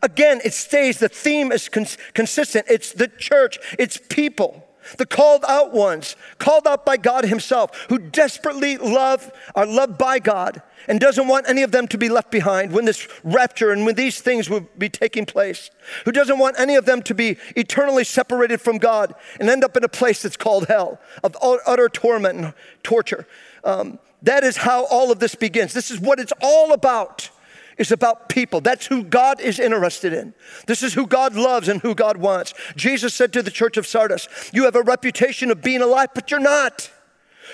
Again, 0.02 0.40
it 0.44 0.52
stays, 0.52 0.98
the 0.98 1.08
theme 1.08 1.50
is 1.50 1.68
cons- 1.68 1.98
consistent. 2.12 2.66
It's 2.68 2.92
the 2.92 3.08
church, 3.08 3.58
it's 3.78 3.98
people, 4.08 4.65
the 4.98 5.06
called 5.06 5.44
out 5.48 5.72
ones, 5.72 6.16
called 6.38 6.66
out 6.66 6.84
by 6.86 6.96
God 6.96 7.24
Himself, 7.24 7.86
who 7.88 7.98
desperately 7.98 8.76
love, 8.76 9.32
are 9.54 9.66
loved 9.66 9.98
by 9.98 10.18
God, 10.18 10.62
and 10.88 11.00
doesn't 11.00 11.26
want 11.26 11.48
any 11.48 11.62
of 11.62 11.72
them 11.72 11.88
to 11.88 11.98
be 11.98 12.08
left 12.08 12.30
behind 12.30 12.72
when 12.72 12.84
this 12.84 13.08
rapture 13.24 13.72
and 13.72 13.84
when 13.84 13.94
these 13.94 14.20
things 14.20 14.48
will 14.48 14.68
be 14.78 14.88
taking 14.88 15.26
place, 15.26 15.70
who 16.04 16.12
doesn't 16.12 16.38
want 16.38 16.58
any 16.58 16.76
of 16.76 16.86
them 16.86 17.02
to 17.02 17.14
be 17.14 17.36
eternally 17.56 18.04
separated 18.04 18.60
from 18.60 18.78
God 18.78 19.14
and 19.40 19.48
end 19.50 19.64
up 19.64 19.76
in 19.76 19.84
a 19.84 19.88
place 19.88 20.22
that's 20.22 20.36
called 20.36 20.66
hell 20.66 21.00
of 21.24 21.36
utter 21.42 21.88
torment 21.88 22.38
and 22.38 22.54
torture. 22.82 23.26
Um, 23.64 23.98
that 24.22 24.44
is 24.44 24.58
how 24.58 24.86
all 24.86 25.10
of 25.10 25.18
this 25.18 25.34
begins. 25.34 25.72
This 25.72 25.90
is 25.90 26.00
what 26.00 26.18
it's 26.18 26.32
all 26.40 26.72
about. 26.72 27.30
It's 27.78 27.90
about 27.90 28.28
people. 28.28 28.60
That's 28.60 28.86
who 28.86 29.02
God 29.02 29.40
is 29.40 29.58
interested 29.58 30.12
in. 30.12 30.34
This 30.66 30.82
is 30.82 30.94
who 30.94 31.06
God 31.06 31.34
loves 31.34 31.68
and 31.68 31.80
who 31.82 31.94
God 31.94 32.16
wants. 32.16 32.54
Jesus 32.74 33.12
said 33.12 33.32
to 33.34 33.42
the 33.42 33.50
church 33.50 33.76
of 33.76 33.86
Sardis, 33.86 34.28
You 34.52 34.64
have 34.64 34.76
a 34.76 34.82
reputation 34.82 35.50
of 35.50 35.62
being 35.62 35.82
alive, 35.82 36.08
but 36.14 36.30
you're 36.30 36.40
not. 36.40 36.90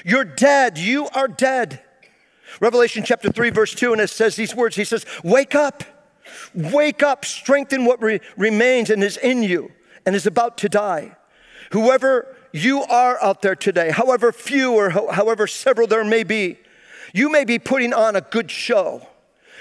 You're 0.04 0.24
dead. 0.24 0.78
You 0.78 1.08
are 1.08 1.28
dead. 1.28 1.82
Revelation 2.60 3.02
chapter 3.04 3.30
3, 3.30 3.50
verse 3.50 3.74
2, 3.74 3.92
and 3.92 4.00
it 4.00 4.10
says 4.10 4.36
these 4.36 4.54
words 4.54 4.76
He 4.76 4.84
says, 4.84 5.04
Wake 5.24 5.54
up, 5.54 5.82
Wake 6.54 7.02
up, 7.02 7.24
strengthen 7.24 7.84
what 7.84 8.00
re- 8.00 8.20
remains 8.36 8.90
and 8.90 9.02
is 9.02 9.16
in 9.16 9.42
you 9.42 9.72
and 10.06 10.14
is 10.14 10.26
about 10.26 10.58
to 10.58 10.68
die. 10.68 11.16
Whoever 11.72 12.36
you 12.52 12.82
are 12.84 13.22
out 13.22 13.42
there 13.42 13.56
today, 13.56 13.90
however 13.90 14.30
few 14.30 14.74
or 14.74 14.90
ho- 14.90 15.10
however 15.10 15.46
several 15.46 15.86
there 15.86 16.04
may 16.04 16.22
be, 16.22 16.58
you 17.12 17.30
may 17.30 17.44
be 17.44 17.58
putting 17.58 17.92
on 17.92 18.14
a 18.14 18.20
good 18.20 18.50
show. 18.50 19.06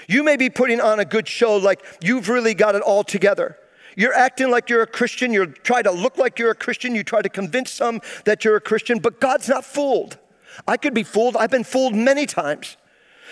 You 0.08 0.22
may 0.22 0.36
be 0.36 0.50
putting 0.50 0.80
on 0.80 1.00
a 1.00 1.04
good 1.04 1.28
show 1.28 1.56
like 1.56 1.84
you've 2.02 2.28
really 2.28 2.54
got 2.54 2.74
it 2.74 2.82
all 2.82 3.04
together. 3.04 3.58
You're 3.96 4.14
acting 4.14 4.50
like 4.50 4.70
you're 4.70 4.82
a 4.82 4.86
Christian. 4.86 5.32
You 5.32 5.46
try 5.46 5.82
to 5.82 5.90
look 5.90 6.16
like 6.16 6.38
you're 6.38 6.50
a 6.50 6.54
Christian. 6.54 6.94
You 6.94 7.04
try 7.04 7.22
to 7.22 7.28
convince 7.28 7.70
some 7.70 8.00
that 8.24 8.44
you're 8.44 8.56
a 8.56 8.60
Christian, 8.60 8.98
but 8.98 9.20
God's 9.20 9.48
not 9.48 9.64
fooled. 9.64 10.18
I 10.66 10.76
could 10.76 10.94
be 10.94 11.02
fooled. 11.02 11.36
I've 11.36 11.50
been 11.50 11.64
fooled 11.64 11.94
many 11.94 12.26
times. 12.26 12.76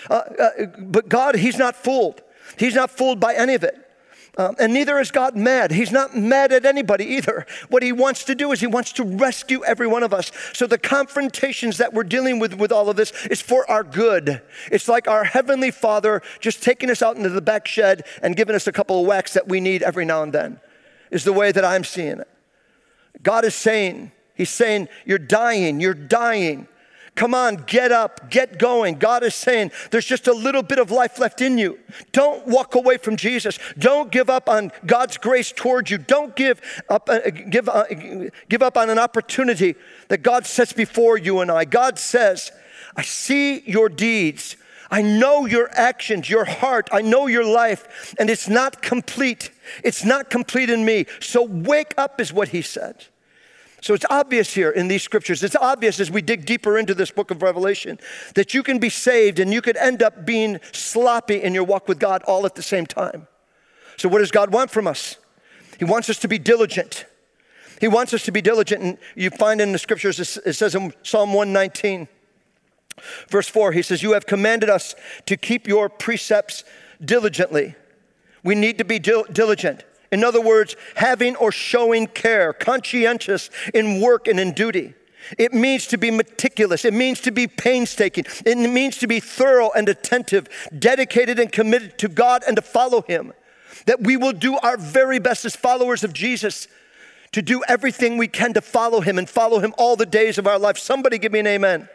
Uh, 0.09 0.13
uh, 0.15 0.65
but 0.79 1.09
God, 1.09 1.35
He's 1.35 1.57
not 1.57 1.75
fooled. 1.75 2.21
He's 2.57 2.75
not 2.75 2.91
fooled 2.91 3.19
by 3.19 3.33
any 3.33 3.55
of 3.55 3.63
it. 3.63 3.75
Um, 4.37 4.55
and 4.59 4.73
neither 4.73 4.97
is 4.97 5.11
God 5.11 5.35
mad. 5.35 5.71
He's 5.71 5.91
not 5.91 6.15
mad 6.15 6.53
at 6.53 6.65
anybody 6.65 7.03
either. 7.05 7.45
What 7.67 7.83
he 7.83 7.91
wants 7.91 8.23
to 8.25 8.35
do 8.35 8.51
is 8.53 8.61
he 8.61 8.67
wants 8.67 8.93
to 8.93 9.03
rescue 9.03 9.61
every 9.65 9.87
one 9.87 10.03
of 10.03 10.13
us. 10.13 10.31
So 10.53 10.67
the 10.67 10.77
confrontations 10.77 11.77
that 11.77 11.93
we're 11.93 12.03
dealing 12.03 12.39
with 12.39 12.53
with 12.53 12.71
all 12.71 12.89
of 12.89 12.95
this 12.95 13.11
is 13.25 13.41
for 13.41 13.69
our 13.69 13.83
good. 13.83 14.41
It's 14.71 14.87
like 14.87 15.07
our 15.07 15.25
heavenly 15.25 15.69
Father 15.69 16.21
just 16.39 16.63
taking 16.63 16.89
us 16.89 17.01
out 17.01 17.17
into 17.17 17.29
the 17.29 17.41
back 17.41 17.67
shed 17.67 18.05
and 18.21 18.37
giving 18.37 18.55
us 18.55 18.67
a 18.67 18.71
couple 18.71 19.01
of 19.01 19.05
whacks 19.05 19.33
that 19.33 19.49
we 19.49 19.59
need 19.59 19.83
every 19.83 20.05
now 20.05 20.23
and 20.23 20.31
then. 20.31 20.61
Is 21.11 21.25
the 21.25 21.33
way 21.33 21.51
that 21.51 21.65
I'm 21.65 21.83
seeing 21.83 22.19
it. 22.19 22.27
God 23.21 23.43
is 23.43 23.53
saying, 23.53 24.13
He's 24.33 24.49
saying, 24.49 24.87
You're 25.05 25.19
dying, 25.19 25.81
you're 25.81 25.93
dying. 25.93 26.67
Come 27.15 27.35
on, 27.35 27.57
get 27.67 27.91
up, 27.91 28.29
get 28.29 28.57
going. 28.57 28.97
God 28.97 29.23
is 29.23 29.35
saying 29.35 29.71
there's 29.91 30.05
just 30.05 30.27
a 30.27 30.33
little 30.33 30.63
bit 30.63 30.79
of 30.79 30.91
life 30.91 31.19
left 31.19 31.41
in 31.41 31.57
you. 31.57 31.77
Don't 32.13 32.47
walk 32.47 32.73
away 32.73 32.97
from 32.97 33.17
Jesus. 33.17 33.59
Don't 33.77 34.11
give 34.11 34.29
up 34.29 34.47
on 34.47 34.71
God's 34.85 35.17
grace 35.17 35.51
towards 35.51 35.91
you. 35.91 35.97
Don't 35.97 36.35
give 36.35 36.61
up, 36.89 37.09
uh, 37.09 37.29
give, 37.29 37.67
uh, 37.67 37.83
give 38.47 38.63
up 38.63 38.77
on 38.77 38.89
an 38.89 38.97
opportunity 38.97 39.75
that 40.07 40.19
God 40.19 40.45
sets 40.45 40.71
before 40.71 41.17
you 41.17 41.41
and 41.41 41.51
I. 41.51 41.65
God 41.65 41.99
says, 41.99 42.51
I 42.95 43.03
see 43.03 43.59
your 43.69 43.89
deeds. 43.89 44.55
I 44.89 45.01
know 45.01 45.45
your 45.45 45.69
actions, 45.73 46.29
your 46.29 46.45
heart. 46.45 46.89
I 46.91 47.01
know 47.01 47.27
your 47.27 47.45
life, 47.45 48.13
and 48.19 48.29
it's 48.29 48.49
not 48.49 48.81
complete. 48.81 49.51
It's 49.83 50.03
not 50.03 50.29
complete 50.29 50.69
in 50.69 50.83
me. 50.83 51.05
So 51.19 51.43
wake 51.43 51.93
up, 51.97 52.19
is 52.19 52.33
what 52.33 52.49
he 52.49 52.61
said. 52.61 53.05
So 53.81 53.95
it's 53.95 54.05
obvious 54.11 54.53
here 54.53 54.69
in 54.69 54.87
these 54.87 55.01
scriptures, 55.01 55.43
it's 55.43 55.55
obvious 55.55 55.99
as 55.99 56.11
we 56.11 56.21
dig 56.21 56.45
deeper 56.45 56.77
into 56.77 56.93
this 56.93 57.09
book 57.09 57.31
of 57.31 57.41
Revelation 57.41 57.99
that 58.35 58.53
you 58.53 58.61
can 58.61 58.77
be 58.77 58.89
saved 58.89 59.39
and 59.39 59.51
you 59.51 59.61
could 59.61 59.75
end 59.77 60.03
up 60.03 60.23
being 60.23 60.59
sloppy 60.71 61.41
in 61.41 61.55
your 61.55 61.63
walk 61.63 61.87
with 61.87 61.99
God 61.99 62.21
all 62.23 62.45
at 62.45 62.53
the 62.53 62.61
same 62.61 62.85
time. 62.85 63.27
So, 63.97 64.07
what 64.07 64.19
does 64.19 64.31
God 64.31 64.53
want 64.53 64.69
from 64.69 64.87
us? 64.87 65.17
He 65.79 65.85
wants 65.85 66.09
us 66.09 66.19
to 66.19 66.27
be 66.27 66.37
diligent. 66.37 67.05
He 67.79 67.87
wants 67.87 68.13
us 68.13 68.23
to 68.25 68.31
be 68.31 68.41
diligent. 68.41 68.83
And 68.83 68.97
you 69.15 69.31
find 69.31 69.59
in 69.59 69.71
the 69.71 69.79
scriptures, 69.79 70.19
it 70.19 70.53
says 70.53 70.75
in 70.75 70.93
Psalm 71.01 71.33
119, 71.33 72.07
verse 73.29 73.47
4, 73.47 73.71
he 73.71 73.81
says, 73.81 74.03
You 74.03 74.11
have 74.13 74.27
commanded 74.27 74.69
us 74.69 74.93
to 75.25 75.35
keep 75.35 75.67
your 75.67 75.89
precepts 75.89 76.63
diligently. 77.03 77.73
We 78.43 78.53
need 78.53 78.77
to 78.77 78.85
be 78.85 78.99
diligent. 78.99 79.83
In 80.11 80.23
other 80.23 80.41
words, 80.41 80.75
having 80.95 81.35
or 81.37 81.51
showing 81.51 82.07
care, 82.07 82.53
conscientious 82.53 83.49
in 83.73 84.01
work 84.01 84.27
and 84.27 84.39
in 84.39 84.53
duty. 84.53 84.93
It 85.37 85.53
means 85.53 85.87
to 85.87 85.97
be 85.97 86.11
meticulous. 86.11 86.83
It 86.83 86.93
means 86.93 87.21
to 87.21 87.31
be 87.31 87.47
painstaking. 87.47 88.25
It 88.45 88.57
means 88.57 88.97
to 88.97 89.07
be 89.07 89.19
thorough 89.19 89.71
and 89.71 89.87
attentive, 89.87 90.47
dedicated 90.77 91.39
and 91.39 91.51
committed 91.51 91.97
to 91.99 92.09
God 92.09 92.43
and 92.45 92.55
to 92.55 92.61
follow 92.61 93.01
Him. 93.03 93.33
That 93.85 94.01
we 94.01 94.17
will 94.17 94.33
do 94.33 94.57
our 94.57 94.77
very 94.77 95.19
best 95.19 95.45
as 95.45 95.55
followers 95.55 96.03
of 96.03 96.13
Jesus 96.13 96.67
to 97.31 97.41
do 97.41 97.63
everything 97.67 98.17
we 98.17 98.27
can 98.27 98.53
to 98.53 98.61
follow 98.61 98.99
Him 98.99 99.17
and 99.17 99.29
follow 99.29 99.59
Him 99.59 99.73
all 99.77 99.95
the 99.95 100.05
days 100.05 100.37
of 100.37 100.47
our 100.47 100.59
life. 100.59 100.77
Somebody 100.77 101.17
give 101.17 101.31
me 101.31 101.39
an 101.39 101.47
amen. 101.47 101.87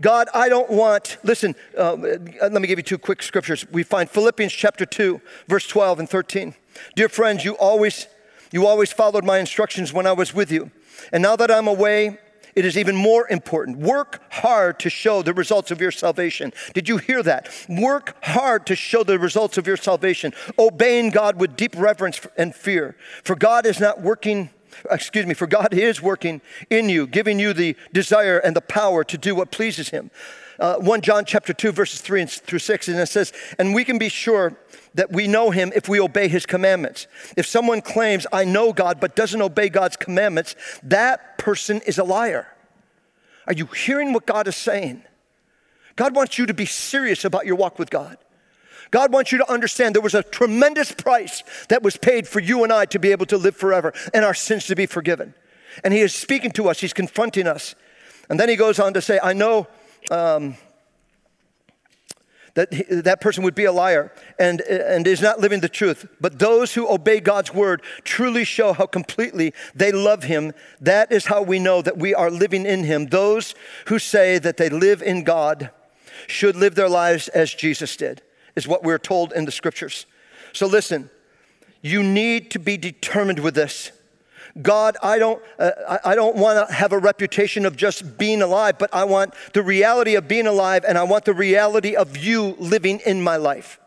God, 0.00 0.28
I 0.34 0.48
don't 0.48 0.68
want, 0.70 1.18
listen, 1.22 1.54
uh, 1.78 1.94
let 1.94 2.52
me 2.52 2.66
give 2.66 2.78
you 2.78 2.82
two 2.82 2.98
quick 2.98 3.22
scriptures. 3.22 3.64
We 3.70 3.84
find 3.84 4.10
Philippians 4.10 4.52
chapter 4.52 4.84
2, 4.84 5.20
verse 5.46 5.68
12 5.68 6.00
and 6.00 6.10
13. 6.10 6.54
Dear 6.96 7.08
friends, 7.08 7.44
you 7.44 7.56
always, 7.56 8.06
you 8.52 8.66
always 8.66 8.92
followed 8.92 9.24
my 9.24 9.38
instructions 9.38 9.92
when 9.92 10.06
I 10.06 10.12
was 10.12 10.34
with 10.34 10.50
you. 10.50 10.70
And 11.12 11.22
now 11.22 11.36
that 11.36 11.50
I'm 11.50 11.68
away, 11.68 12.18
it 12.54 12.64
is 12.64 12.78
even 12.78 12.94
more 12.94 13.26
important. 13.28 13.78
Work 13.78 14.22
hard 14.30 14.78
to 14.80 14.90
show 14.90 15.22
the 15.22 15.34
results 15.34 15.70
of 15.70 15.80
your 15.80 15.90
salvation. 15.90 16.52
Did 16.72 16.88
you 16.88 16.98
hear 16.98 17.22
that? 17.22 17.52
Work 17.68 18.16
hard 18.22 18.66
to 18.66 18.76
show 18.76 19.02
the 19.02 19.18
results 19.18 19.58
of 19.58 19.66
your 19.66 19.76
salvation, 19.76 20.32
obeying 20.58 21.10
God 21.10 21.40
with 21.40 21.56
deep 21.56 21.74
reverence 21.76 22.20
and 22.36 22.54
fear. 22.54 22.96
For 23.24 23.34
God 23.34 23.66
is 23.66 23.80
not 23.80 24.00
working 24.00 24.50
excuse 24.90 25.26
me, 25.26 25.34
for 25.34 25.46
God 25.46 25.72
is 25.72 26.02
working 26.02 26.40
in 26.70 26.88
you, 26.88 27.06
giving 27.06 27.38
you 27.38 27.52
the 27.52 27.76
desire 27.92 28.38
and 28.38 28.56
the 28.56 28.60
power 28.60 29.04
to 29.04 29.18
do 29.18 29.34
what 29.34 29.50
pleases 29.50 29.90
Him. 29.90 30.10
Uh, 30.58 30.76
1 30.76 31.00
John 31.00 31.24
chapter 31.24 31.52
2, 31.52 31.72
verses 31.72 32.00
3 32.00 32.26
through 32.26 32.60
6, 32.60 32.88
and 32.88 32.98
it 32.98 33.06
says, 33.06 33.32
And 33.58 33.74
we 33.74 33.84
can 33.84 33.98
be 33.98 34.08
sure 34.08 34.56
that 34.94 35.12
we 35.12 35.26
know 35.26 35.50
Him 35.50 35.72
if 35.74 35.88
we 35.88 36.00
obey 36.00 36.28
His 36.28 36.46
commandments. 36.46 37.06
If 37.36 37.46
someone 37.46 37.80
claims, 37.80 38.26
I 38.32 38.44
know 38.44 38.72
God, 38.72 39.00
but 39.00 39.16
doesn't 39.16 39.42
obey 39.42 39.68
God's 39.68 39.96
commandments, 39.96 40.54
that 40.82 41.38
person 41.38 41.80
is 41.86 41.98
a 41.98 42.04
liar. 42.04 42.48
Are 43.46 43.52
you 43.52 43.66
hearing 43.66 44.12
what 44.12 44.26
God 44.26 44.48
is 44.48 44.56
saying? 44.56 45.02
God 45.96 46.14
wants 46.14 46.38
you 46.38 46.46
to 46.46 46.54
be 46.54 46.66
serious 46.66 47.24
about 47.24 47.46
your 47.46 47.56
walk 47.56 47.78
with 47.78 47.90
God. 47.90 48.16
God 48.90 49.12
wants 49.12 49.32
you 49.32 49.38
to 49.38 49.50
understand 49.50 49.94
there 49.94 50.02
was 50.02 50.14
a 50.14 50.22
tremendous 50.22 50.92
price 50.92 51.42
that 51.68 51.82
was 51.82 51.96
paid 51.96 52.28
for 52.28 52.40
you 52.40 52.62
and 52.62 52.72
I 52.72 52.84
to 52.86 52.98
be 52.98 53.10
able 53.10 53.26
to 53.26 53.36
live 53.36 53.56
forever 53.56 53.92
and 54.12 54.24
our 54.24 54.34
sins 54.34 54.66
to 54.66 54.76
be 54.76 54.86
forgiven. 54.86 55.34
And 55.82 55.92
He 55.92 56.00
is 56.00 56.14
speaking 56.14 56.52
to 56.52 56.68
us, 56.68 56.80
He's 56.80 56.92
confronting 56.92 57.48
us. 57.48 57.74
And 58.30 58.38
then 58.38 58.48
He 58.48 58.56
goes 58.56 58.78
on 58.78 58.94
to 58.94 59.02
say, 59.02 59.18
I 59.22 59.32
know. 59.32 59.66
Um, 60.10 60.56
that 62.54 62.70
that 63.04 63.20
person 63.20 63.42
would 63.42 63.54
be 63.54 63.64
a 63.64 63.72
liar 63.72 64.12
and, 64.38 64.60
and 64.60 65.06
is 65.06 65.20
not 65.20 65.40
living 65.40 65.60
the 65.60 65.68
truth. 65.68 66.06
But 66.20 66.38
those 66.38 66.74
who 66.74 66.88
obey 66.88 67.20
God's 67.20 67.52
word 67.52 67.82
truly 68.04 68.44
show 68.44 68.72
how 68.72 68.86
completely 68.86 69.52
they 69.74 69.90
love 69.90 70.24
Him. 70.24 70.52
That 70.80 71.10
is 71.10 71.26
how 71.26 71.42
we 71.42 71.58
know 71.58 71.82
that 71.82 71.98
we 71.98 72.14
are 72.14 72.30
living 72.30 72.64
in 72.64 72.84
Him. 72.84 73.06
Those 73.06 73.54
who 73.86 73.98
say 73.98 74.38
that 74.38 74.56
they 74.56 74.68
live 74.68 75.02
in 75.02 75.24
God 75.24 75.70
should 76.26 76.56
live 76.56 76.76
their 76.76 76.88
lives 76.88 77.28
as 77.28 77.52
Jesus 77.52 77.96
did 77.96 78.22
is 78.54 78.68
what 78.68 78.84
we're 78.84 78.98
told 78.98 79.32
in 79.32 79.46
the 79.46 79.52
scriptures. 79.52 80.06
So 80.52 80.66
listen, 80.66 81.10
you 81.82 82.02
need 82.02 82.52
to 82.52 82.58
be 82.58 82.76
determined 82.76 83.40
with 83.40 83.54
this. 83.56 83.90
God, 84.62 84.96
I 85.02 85.18
don't, 85.18 85.42
uh, 85.58 85.98
I 86.04 86.14
don't 86.14 86.36
want 86.36 86.68
to 86.68 86.72
have 86.72 86.92
a 86.92 86.98
reputation 86.98 87.66
of 87.66 87.76
just 87.76 88.16
being 88.16 88.40
alive, 88.40 88.78
but 88.78 88.88
I 88.94 89.04
want 89.04 89.34
the 89.52 89.62
reality 89.62 90.14
of 90.14 90.28
being 90.28 90.46
alive 90.46 90.84
and 90.86 90.96
I 90.96 91.02
want 91.02 91.24
the 91.24 91.34
reality 91.34 91.96
of 91.96 92.16
you 92.16 92.54
living 92.60 93.00
in 93.04 93.20
my 93.20 93.36
life. 93.36 93.80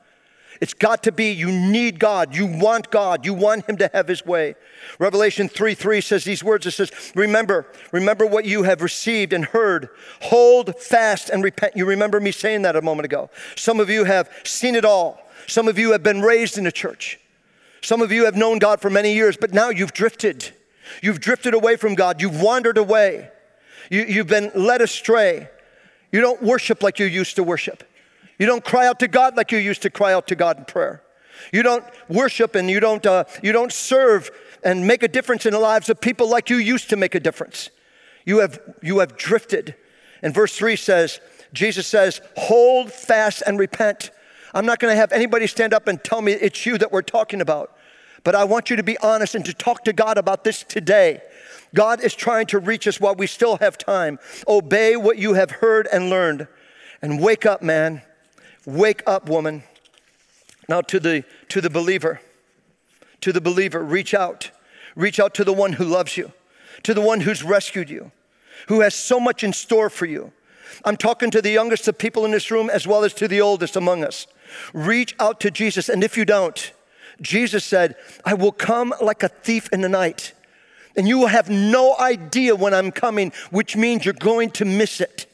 It's 0.60 0.74
got 0.74 1.04
to 1.04 1.12
be, 1.12 1.32
you 1.32 1.52
need 1.52 2.00
God. 2.00 2.36
You 2.36 2.48
want 2.48 2.90
God. 2.90 3.26
You 3.26 3.34
want 3.34 3.70
Him 3.70 3.78
to 3.78 3.90
have 3.94 4.08
His 4.08 4.26
way. 4.26 4.56
Revelation 5.00 5.48
3 5.48 5.74
3 5.74 6.02
says 6.02 6.24
these 6.24 6.44
words 6.44 6.66
it 6.66 6.72
says, 6.72 6.92
Remember, 7.16 7.68
remember 7.92 8.26
what 8.26 8.46
you 8.46 8.64
have 8.64 8.82
received 8.82 9.34
and 9.34 9.46
heard. 9.46 9.90
Hold 10.24 10.78
fast 10.80 11.30
and 11.30 11.44
repent. 11.44 11.78
You 11.78 11.86
remember 11.86 12.20
me 12.20 12.32
saying 12.32 12.64
that 12.64 12.76
a 12.76 12.82
moment 12.82 13.06
ago. 13.06 13.30
Some 13.56 13.80
of 13.80 13.90
you 13.90 14.04
have 14.06 14.30
seen 14.44 14.76
it 14.76 14.84
all. 14.84 15.22
Some 15.48 15.68
of 15.68 15.78
you 15.78 15.92
have 15.92 16.04
been 16.04 16.22
raised 16.22 16.58
in 16.58 16.66
a 16.66 16.72
church. 16.72 17.20
Some 17.82 18.02
of 18.02 18.12
you 18.12 18.26
have 18.26 18.36
known 18.36 18.60
God 18.60 18.82
for 18.82 18.90
many 18.90 19.14
years, 19.14 19.38
but 19.38 19.54
now 19.54 19.70
you've 19.70 19.94
drifted. 19.94 20.52
You've 21.02 21.20
drifted 21.20 21.54
away 21.54 21.76
from 21.76 21.96
God. 21.96 22.22
You've 22.22 22.42
wandered 22.42 22.78
away. 22.78 23.30
You, 23.90 24.04
you've 24.04 24.28
been 24.28 24.52
led 24.56 24.82
astray. 24.82 25.50
You 26.12 26.22
don't 26.22 26.42
worship 26.42 26.84
like 26.84 27.00
you 27.00 27.06
used 27.06 27.36
to 27.36 27.44
worship. 27.44 27.84
You 28.40 28.46
don't 28.46 28.64
cry 28.64 28.88
out 28.88 29.00
to 29.00 29.08
God 29.08 29.36
like 29.36 29.52
you 29.52 29.58
used 29.58 29.82
to 29.82 29.90
cry 29.90 30.14
out 30.14 30.28
to 30.28 30.36
God 30.36 30.58
in 30.58 30.66
prayer. 30.66 31.04
You 31.52 31.64
don't 31.64 31.84
worship 32.10 32.56
and 32.56 32.70
you 32.70 32.80
don't, 32.80 33.06
uh, 33.06 33.26
you 33.42 33.52
don't 33.52 33.72
serve 33.72 34.32
and 34.64 34.88
make 34.88 35.04
a 35.04 35.08
difference 35.08 35.46
in 35.46 35.54
the 35.54 35.60
lives 35.60 35.90
of 35.90 36.02
people 36.02 36.30
like 36.30 36.50
you 36.50 36.58
used 36.58 36.90
to 36.90 36.96
make 36.96 37.16
a 37.16 37.20
difference. 37.20 37.70
You 38.26 38.40
have, 38.40 38.60
you 38.82 39.00
have 39.00 39.18
drifted. 39.18 39.76
And 40.22 40.34
verse 40.34 40.56
3 40.58 40.76
says, 40.76 41.20
Jesus 41.54 41.88
says, 41.88 42.22
hold 42.36 42.92
fast 42.92 43.44
and 43.46 43.58
repent. 43.58 44.12
I'm 44.54 44.66
not 44.66 44.80
going 44.80 44.92
to 44.92 44.96
have 44.96 45.12
anybody 45.12 45.48
stand 45.48 45.74
up 45.74 45.88
and 45.88 46.04
tell 46.04 46.22
me 46.22 46.34
it's 46.34 46.66
you 46.66 46.78
that 46.78 46.92
we're 46.92 47.02
talking 47.02 47.42
about. 47.42 47.78
But 48.28 48.36
I 48.36 48.44
want 48.44 48.70
you 48.70 48.76
to 48.76 48.84
be 48.84 48.98
honest 48.98 49.36
and 49.36 49.46
to 49.46 49.54
talk 49.54 49.86
to 49.86 49.94
God 49.94 50.18
about 50.18 50.44
this 50.44 50.62
today. 50.62 51.22
God 51.74 52.02
is 52.02 52.14
trying 52.14 52.46
to 52.48 52.60
reach 52.60 52.86
us 52.86 53.00
while 53.00 53.16
we 53.16 53.26
still 53.26 53.56
have 53.60 53.78
time. 53.78 54.20
Obey 54.50 54.98
what 54.98 55.18
you 55.18 55.36
have 55.36 55.50
heard 55.50 55.88
and 55.94 56.10
learned 56.10 56.50
and 57.02 57.22
wake 57.22 57.46
up, 57.46 57.62
man. 57.62 58.02
Wake 58.66 59.02
up, 59.08 59.30
woman. 59.30 59.64
Now, 60.68 60.82
to 60.82 61.00
the, 61.00 61.24
to 61.48 61.62
the 61.62 61.70
believer, 61.70 62.20
to 63.22 63.32
the 63.32 63.40
believer, 63.40 63.82
reach 63.82 64.14
out. 64.14 64.52
Reach 64.94 65.22
out 65.22 65.34
to 65.36 65.46
the 65.46 65.54
one 65.54 65.72
who 65.72 65.86
loves 65.86 66.18
you, 66.18 66.34
to 66.84 66.94
the 66.94 67.00
one 67.00 67.22
who's 67.22 67.44
rescued 67.44 67.90
you, 67.90 68.12
who 68.68 68.82
has 68.82 68.94
so 68.94 69.22
much 69.22 69.42
in 69.42 69.54
store 69.54 69.90
for 69.90 70.06
you. 70.06 70.34
I'm 70.84 70.98
talking 70.98 71.32
to 71.32 71.42
the 71.42 71.52
youngest 71.52 71.88
of 71.88 71.98
people 71.98 72.26
in 72.26 72.32
this 72.32 72.52
room 72.52 72.70
as 72.70 72.86
well 72.86 73.06
as 73.06 73.14
to 73.14 73.30
the 73.30 73.40
oldest 73.40 73.78
among 73.78 74.04
us. 74.04 74.28
Reach 74.74 75.16
out 75.18 75.40
to 75.40 75.50
Jesus. 75.50 75.88
And 75.88 76.04
if 76.04 76.18
you 76.18 76.26
don't, 76.26 76.74
Jesus 77.22 77.66
said, 77.66 77.96
I 78.26 78.34
will 78.34 78.52
come 78.52 78.94
like 79.02 79.24
a 79.24 79.30
thief 79.30 79.70
in 79.72 79.82
the 79.82 79.90
night. 79.90 80.34
And 80.96 81.08
you 81.08 81.20
will 81.20 81.28
have 81.28 81.50
no 81.50 81.96
idea 81.98 82.56
when 82.56 82.74
I'm 82.74 82.92
coming, 82.92 83.32
which 83.52 83.76
means 83.76 84.04
you're 84.04 84.14
going 84.14 84.50
to 84.52 84.66
miss 84.66 85.00
it. 85.00 85.28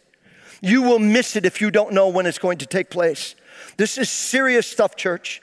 You 0.62 0.82
will 0.82 1.00
miss 1.00 1.36
it 1.36 1.46
if 1.46 1.62
you 1.62 1.72
don't 1.72 1.94
know 1.94 2.10
when 2.10 2.26
it's 2.26 2.40
going 2.40 2.58
to 2.60 2.66
take 2.66 2.90
place. 2.90 3.36
This 3.78 3.98
is 3.98 4.10
serious 4.10 4.68
stuff, 4.68 4.96
church. 4.96 5.42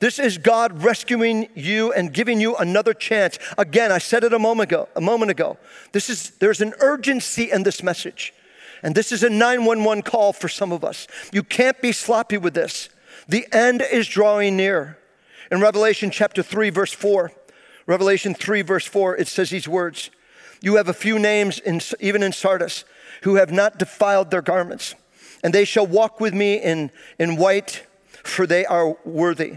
This 0.00 0.18
is 0.18 0.38
God 0.38 0.82
rescuing 0.82 1.48
you 1.54 1.92
and 1.92 2.12
giving 2.12 2.40
you 2.40 2.56
another 2.56 2.94
chance. 2.94 3.38
Again, 3.58 3.92
I 3.92 3.98
said 3.98 4.24
it 4.24 4.32
a 4.32 4.38
moment 4.38 4.70
ago, 4.70 4.88
a 4.96 5.00
moment 5.00 5.30
ago. 5.30 5.58
This 5.92 6.08
is 6.08 6.30
there's 6.38 6.60
an 6.60 6.72
urgency 6.80 7.50
in 7.50 7.64
this 7.64 7.82
message. 7.82 8.32
And 8.82 8.94
this 8.94 9.12
is 9.12 9.22
a 9.22 9.28
911 9.28 10.02
call 10.02 10.32
for 10.32 10.48
some 10.48 10.72
of 10.72 10.84
us. 10.84 11.06
You 11.32 11.42
can't 11.42 11.80
be 11.82 11.92
sloppy 11.92 12.38
with 12.38 12.54
this. 12.54 12.88
The 13.28 13.46
end 13.52 13.82
is 13.82 14.08
drawing 14.08 14.56
near. 14.56 14.96
In 15.50 15.60
Revelation 15.60 16.10
chapter 16.10 16.42
3 16.42 16.70
verse 16.70 16.92
4, 16.92 17.32
Revelation 17.86 18.34
3 18.34 18.62
verse 18.62 18.86
4, 18.86 19.16
it 19.16 19.28
says 19.28 19.50
these 19.50 19.66
words. 19.66 20.10
You 20.62 20.76
have 20.76 20.88
a 20.88 20.94
few 20.94 21.18
names 21.18 21.58
in, 21.58 21.80
even 21.98 22.22
in 22.22 22.32
Sardis 22.32 22.84
who 23.22 23.36
have 23.36 23.50
not 23.50 23.78
defiled 23.78 24.30
their 24.30 24.42
garments, 24.42 24.94
and 25.42 25.52
they 25.52 25.64
shall 25.64 25.86
walk 25.86 26.20
with 26.20 26.34
me 26.34 26.54
in, 26.54 26.90
in 27.18 27.36
white, 27.36 27.84
for 28.22 28.46
they 28.46 28.64
are 28.64 28.96
worthy. 29.04 29.56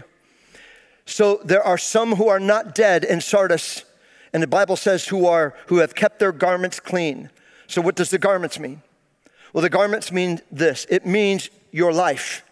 So 1.06 1.40
there 1.44 1.62
are 1.62 1.78
some 1.78 2.16
who 2.16 2.28
are 2.28 2.40
not 2.40 2.74
dead 2.74 3.04
in 3.04 3.20
Sardis, 3.20 3.84
and 4.32 4.42
the 4.42 4.48
Bible 4.48 4.76
says 4.76 5.06
who 5.08 5.26
are 5.26 5.54
who 5.66 5.78
have 5.78 5.94
kept 5.94 6.18
their 6.18 6.32
garments 6.32 6.80
clean. 6.80 7.30
So 7.66 7.80
what 7.80 7.94
does 7.94 8.10
the 8.10 8.18
garments 8.18 8.58
mean? 8.58 8.82
Well, 9.52 9.62
the 9.62 9.70
garments 9.70 10.10
mean 10.10 10.40
this. 10.50 10.86
It 10.90 11.06
means 11.06 11.50
your 11.70 11.92
life 11.92 12.42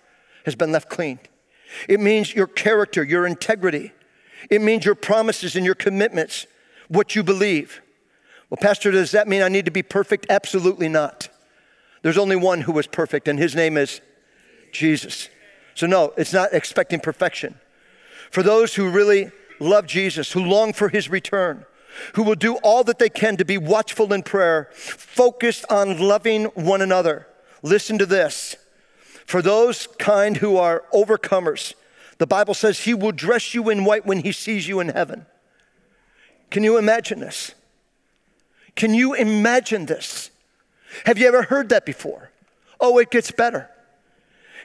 has 0.44 0.54
been 0.54 0.70
left 0.70 0.88
clean. 0.88 1.18
It 1.88 2.00
means 2.00 2.34
your 2.34 2.46
character, 2.46 3.02
your 3.02 3.26
integrity. 3.26 3.92
It 4.50 4.60
means 4.60 4.84
your 4.84 4.94
promises 4.94 5.56
and 5.56 5.64
your 5.64 5.74
commitments, 5.74 6.46
what 6.88 7.14
you 7.14 7.22
believe. 7.22 7.80
Well, 8.50 8.58
Pastor, 8.60 8.90
does 8.90 9.12
that 9.12 9.28
mean 9.28 9.42
I 9.42 9.48
need 9.48 9.64
to 9.64 9.70
be 9.70 9.82
perfect? 9.82 10.26
Absolutely 10.28 10.88
not. 10.88 11.28
There's 12.02 12.18
only 12.18 12.36
one 12.36 12.62
who 12.62 12.72
was 12.72 12.86
perfect, 12.86 13.28
and 13.28 13.38
his 13.38 13.54
name 13.54 13.76
is 13.76 14.00
Jesus. 14.72 15.28
So, 15.74 15.86
no, 15.86 16.12
it's 16.16 16.32
not 16.32 16.52
expecting 16.52 17.00
perfection 17.00 17.54
for 18.30 18.42
those 18.42 18.74
who 18.74 18.90
really 18.90 19.30
love 19.60 19.86
Jesus, 19.86 20.32
who 20.32 20.40
long 20.40 20.72
for 20.72 20.88
his 20.88 21.08
return, 21.08 21.64
who 22.14 22.22
will 22.22 22.34
do 22.34 22.56
all 22.56 22.82
that 22.84 22.98
they 22.98 23.10
can 23.10 23.36
to 23.36 23.44
be 23.44 23.58
watchful 23.58 24.12
in 24.12 24.22
prayer, 24.22 24.70
focused 24.72 25.64
on 25.70 25.98
loving 25.98 26.46
one 26.46 26.82
another. 26.82 27.26
Listen 27.62 27.98
to 27.98 28.06
this. 28.06 28.56
For 29.32 29.40
those 29.40 29.86
kind 29.98 30.36
who 30.36 30.58
are 30.58 30.84
overcomers, 30.92 31.72
the 32.18 32.26
Bible 32.26 32.52
says 32.52 32.80
he 32.80 32.92
will 32.92 33.12
dress 33.12 33.54
you 33.54 33.70
in 33.70 33.86
white 33.86 34.04
when 34.04 34.18
he 34.18 34.30
sees 34.30 34.68
you 34.68 34.78
in 34.78 34.90
heaven. 34.90 35.24
Can 36.50 36.62
you 36.62 36.76
imagine 36.76 37.20
this? 37.20 37.54
Can 38.76 38.92
you 38.92 39.14
imagine 39.14 39.86
this? 39.86 40.30
Have 41.06 41.16
you 41.16 41.28
ever 41.28 41.44
heard 41.44 41.70
that 41.70 41.86
before? 41.86 42.30
Oh, 42.78 42.98
it 42.98 43.10
gets 43.10 43.30
better. 43.30 43.70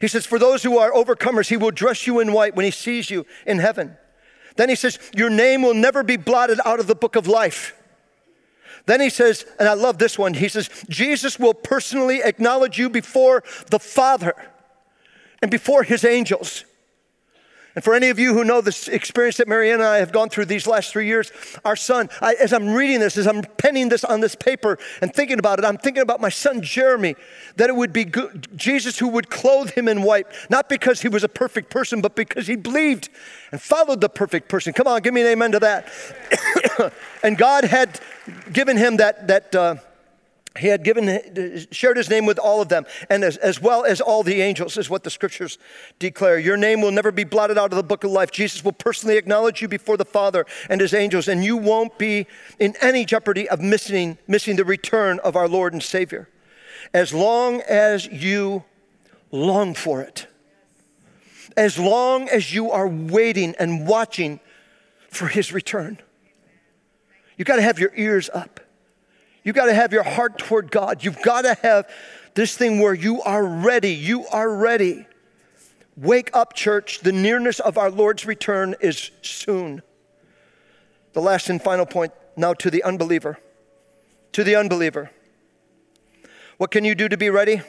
He 0.01 0.09
says, 0.09 0.25
For 0.25 0.37
those 0.37 0.63
who 0.63 0.77
are 0.77 0.91
overcomers, 0.91 1.47
he 1.47 1.55
will 1.55 1.71
dress 1.71 2.05
you 2.05 2.19
in 2.19 2.33
white 2.33 2.53
when 2.53 2.65
he 2.65 2.71
sees 2.71 3.09
you 3.09 3.25
in 3.45 3.59
heaven. 3.59 3.95
Then 4.57 4.67
he 4.67 4.75
says, 4.75 4.99
Your 5.15 5.29
name 5.29 5.61
will 5.61 5.75
never 5.75 6.03
be 6.03 6.17
blotted 6.17 6.59
out 6.65 6.81
of 6.81 6.87
the 6.87 6.95
book 6.95 7.15
of 7.15 7.25
life. 7.25 7.73
Then 8.85 8.99
he 8.99 9.09
says, 9.09 9.45
and 9.59 9.69
I 9.69 9.75
love 9.75 9.97
this 9.97 10.17
one, 10.17 10.33
he 10.33 10.49
says, 10.49 10.69
Jesus 10.89 11.39
will 11.39 11.53
personally 11.53 12.21
acknowledge 12.21 12.77
you 12.77 12.89
before 12.89 13.43
the 13.69 13.79
Father 13.79 14.33
and 15.41 15.51
before 15.51 15.83
his 15.83 16.03
angels. 16.03 16.65
And 17.77 17.83
for 17.83 17.93
any 17.93 18.09
of 18.09 18.17
you 18.17 18.33
who 18.33 18.43
know 18.43 18.59
this 18.59 18.87
experience 18.87 19.37
that 19.37 19.47
Marianne 19.47 19.75
and 19.75 19.83
I 19.83 19.97
have 19.97 20.11
gone 20.11 20.29
through 20.29 20.45
these 20.45 20.65
last 20.65 20.91
three 20.91 21.05
years, 21.05 21.31
our 21.63 21.75
son, 21.75 22.09
I, 22.21 22.33
as 22.33 22.51
I'm 22.51 22.73
reading 22.73 22.99
this, 22.99 23.17
as 23.19 23.27
I'm 23.27 23.43
penning 23.43 23.89
this 23.89 24.03
on 24.03 24.19
this 24.19 24.33
paper 24.33 24.79
and 24.99 25.13
thinking 25.13 25.37
about 25.37 25.59
it, 25.59 25.65
I'm 25.65 25.77
thinking 25.77 26.01
about 26.01 26.19
my 26.19 26.29
son 26.29 26.63
Jeremy, 26.63 27.15
that 27.57 27.69
it 27.69 27.75
would 27.75 27.93
be 27.93 28.03
good, 28.03 28.47
Jesus 28.55 28.97
who 28.97 29.07
would 29.09 29.29
clothe 29.29 29.69
him 29.69 29.87
in 29.87 30.01
white, 30.01 30.25
not 30.49 30.69
because 30.69 31.03
he 31.03 31.07
was 31.07 31.23
a 31.23 31.29
perfect 31.29 31.69
person, 31.69 32.01
but 32.01 32.15
because 32.15 32.47
he 32.47 32.55
believed 32.55 33.09
and 33.51 33.61
followed 33.61 34.01
the 34.01 34.09
perfect 34.09 34.49
person. 34.49 34.73
Come 34.73 34.87
on, 34.87 35.03
give 35.03 35.13
me 35.13 35.21
an 35.21 35.27
amen 35.27 35.51
to 35.51 35.59
that. 35.59 36.93
and 37.23 37.37
God 37.37 37.63
had 37.63 37.99
given 38.51 38.75
him 38.75 38.97
that, 38.97 39.27
that, 39.27 39.53
uh, 39.53 39.75
he 40.57 40.67
had 40.67 40.83
given, 40.83 41.67
shared 41.71 41.97
his 41.97 42.09
name 42.09 42.25
with 42.25 42.39
all 42.39 42.61
of 42.61 42.69
them, 42.69 42.85
and 43.09 43.23
as, 43.23 43.37
as, 43.37 43.61
well 43.61 43.85
as 43.85 44.01
all 44.01 44.23
the 44.23 44.41
angels, 44.41 44.77
is 44.77 44.89
what 44.89 45.03
the 45.03 45.09
scriptures 45.09 45.57
declare. 45.99 46.39
Your 46.39 46.57
name 46.57 46.81
will 46.81 46.91
never 46.91 47.11
be 47.11 47.23
blotted 47.23 47.57
out 47.57 47.71
of 47.71 47.77
the 47.77 47.83
book 47.83 48.03
of 48.03 48.11
life. 48.11 48.31
Jesus 48.31 48.63
will 48.63 48.73
personally 48.73 49.17
acknowledge 49.17 49.61
you 49.61 49.67
before 49.67 49.97
the 49.97 50.05
Father 50.05 50.45
and 50.69 50.81
his 50.81 50.93
angels, 50.93 51.27
and 51.27 51.43
you 51.43 51.57
won't 51.57 51.97
be 51.97 52.27
in 52.59 52.75
any 52.81 53.05
jeopardy 53.05 53.47
of 53.49 53.61
missing, 53.61 54.17
missing 54.27 54.55
the 54.55 54.65
return 54.65 55.19
of 55.23 55.35
our 55.35 55.47
Lord 55.47 55.73
and 55.73 55.83
Savior. 55.83 56.29
As 56.93 57.13
long 57.13 57.61
as 57.61 58.07
you 58.07 58.63
long 59.31 59.73
for 59.73 60.01
it, 60.01 60.27
as 61.55 61.79
long 61.79 62.29
as 62.29 62.53
you 62.53 62.71
are 62.71 62.87
waiting 62.87 63.55
and 63.59 63.87
watching 63.87 64.39
for 65.09 65.27
his 65.27 65.51
return, 65.51 65.97
you 67.35 67.45
got 67.45 67.57
to 67.57 67.61
have 67.61 67.79
your 67.79 67.91
ears 67.95 68.29
up. 68.33 68.59
You 69.47 69.53
got 69.53 69.67
to 69.67 69.73
have 69.73 69.93
your 69.93 70.03
heart 70.03 70.37
toward 70.39 70.71
God. 70.71 71.05
You've 71.05 71.21
got 71.21 71.43
to 71.43 71.53
have 71.63 71.89
this 72.33 72.57
thing 72.57 72.81
where 72.81 72.93
you 72.93 73.21
are 73.21 73.45
ready. 73.45 73.93
You 73.93 74.27
are 74.27 74.53
ready. 74.53 75.07
Wake 75.95 76.29
up, 76.33 76.53
church. 76.53 76.99
The 76.99 77.13
nearness 77.13 77.61
of 77.61 77.77
our 77.77 77.89
Lord's 77.89 78.25
return 78.25 78.75
is 78.81 79.09
soon. 79.21 79.83
The 81.13 81.21
last 81.21 81.49
and 81.49 81.61
final 81.61 81.85
point 81.85 82.11
now 82.35 82.55
to 82.55 82.69
the 82.69 82.83
unbeliever. 82.83 83.39
To 84.33 84.43
the 84.43 84.57
unbeliever. 84.57 85.11
What 86.57 86.69
can 86.69 86.83
you 86.83 86.93
do 86.93 87.07
to 87.07 87.15
be 87.15 87.29
ready? 87.29 87.61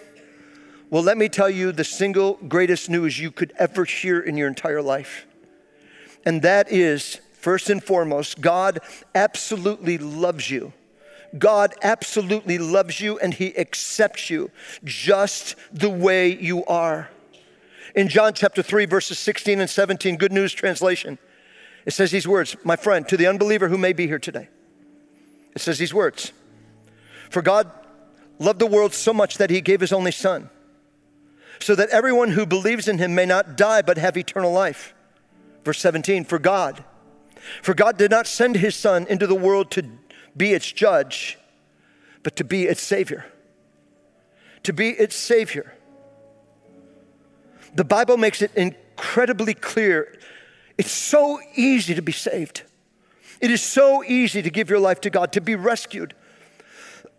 Well, 0.91 1.05
let 1.05 1.17
me 1.17 1.29
tell 1.29 1.49
you 1.49 1.71
the 1.71 1.85
single 1.85 2.41
greatest 2.49 2.91
news 2.91 3.21
you 3.21 3.31
could 3.31 3.53
ever 3.57 3.85
hear 3.85 4.19
in 4.19 4.37
your 4.37 4.49
entire 4.49 4.83
life. 4.83 5.27
And 6.25 6.43
that 6.43 6.73
is, 6.73 7.21
first 7.35 7.71
and 7.71 7.81
foremost, 7.81 8.41
God 8.41 8.81
absolutely 9.15 9.97
loves 9.99 10.51
you. 10.51 10.73
God 11.37 11.75
absolutely 11.83 12.59
loves 12.59 13.01
you 13.01 13.19
and 13.19 13.35
He 13.35 13.57
accepts 13.59 14.31
you 14.31 14.51
just 14.85 15.57
the 15.73 15.91
way 15.91 16.35
you 16.35 16.65
are. 16.65 17.11
In 17.95 18.09
John 18.09 18.33
chapter 18.33 18.63
3, 18.63 18.87
verses 18.87 19.19
16 19.19 19.61
and 19.61 19.69
17, 19.69 20.17
Good 20.17 20.33
News 20.33 20.53
Translation, 20.53 21.19
it 21.85 21.93
says 21.93 22.11
these 22.11 22.29
words 22.29 22.57
My 22.65 22.77
friend, 22.77 23.07
to 23.09 23.17
the 23.17 23.27
unbeliever 23.27 23.69
who 23.69 23.79
may 23.79 23.93
be 23.93 24.07
here 24.07 24.19
today, 24.19 24.49
it 25.55 25.61
says 25.61 25.79
these 25.79 25.95
words 25.95 26.33
For 27.31 27.43
God 27.43 27.71
loved 28.39 28.61
the 28.61 28.67
world 28.67 28.95
so 28.95 29.13
much 29.13 29.39
that 29.39 29.51
He 29.51 29.61
gave 29.61 29.81
His 29.81 29.93
only 29.93 30.13
Son, 30.13 30.51
so 31.61 31.75
that 31.75 31.89
everyone 31.91 32.31
who 32.31 32.47
believes 32.47 32.89
in 32.89 32.99
Him 32.99 33.15
may 33.15 33.27
not 33.27 33.57
die 33.57 33.83
but 33.83 33.99
have 33.99 34.17
eternal 34.17 34.53
life. 34.53 34.95
Verse 35.65 35.81
17, 35.81 36.25
For 36.25 36.39
God, 36.39 36.85
for 37.63 37.75
God 37.75 37.97
did 37.97 38.11
not 38.11 38.27
send 38.27 38.57
His 38.57 38.77
Son 38.77 39.07
into 39.09 39.27
the 39.27 39.35
world 39.35 39.71
to 39.73 39.91
be 40.37 40.53
its 40.53 40.71
judge, 40.71 41.39
but 42.23 42.37
to 42.37 42.45
be 42.45 42.65
its 42.65 42.81
savior. 42.81 43.25
To 44.65 44.73
be 44.73 44.91
its 44.91 45.17
savior. 45.17 45.75
The 47.75 47.85
Bible 47.85 48.17
makes 48.17 48.43
it 48.43 48.53
incredibly 48.55 49.55
clear. 49.55 50.19
It's 50.77 50.91
so 50.91 51.41
easy 51.55 51.95
to 51.95 52.03
be 52.03 52.13
saved. 52.13 52.63
It 53.41 53.51
is 53.51 53.63
so 53.63 54.03
easy 54.03 54.43
to 54.43 54.51
give 54.51 54.69
your 54.69 54.81
life 54.81 55.01
to 55.03 55.11
God, 55.11 55.33
to 55.33 55.41
be 55.41 55.55
rescued, 55.55 56.15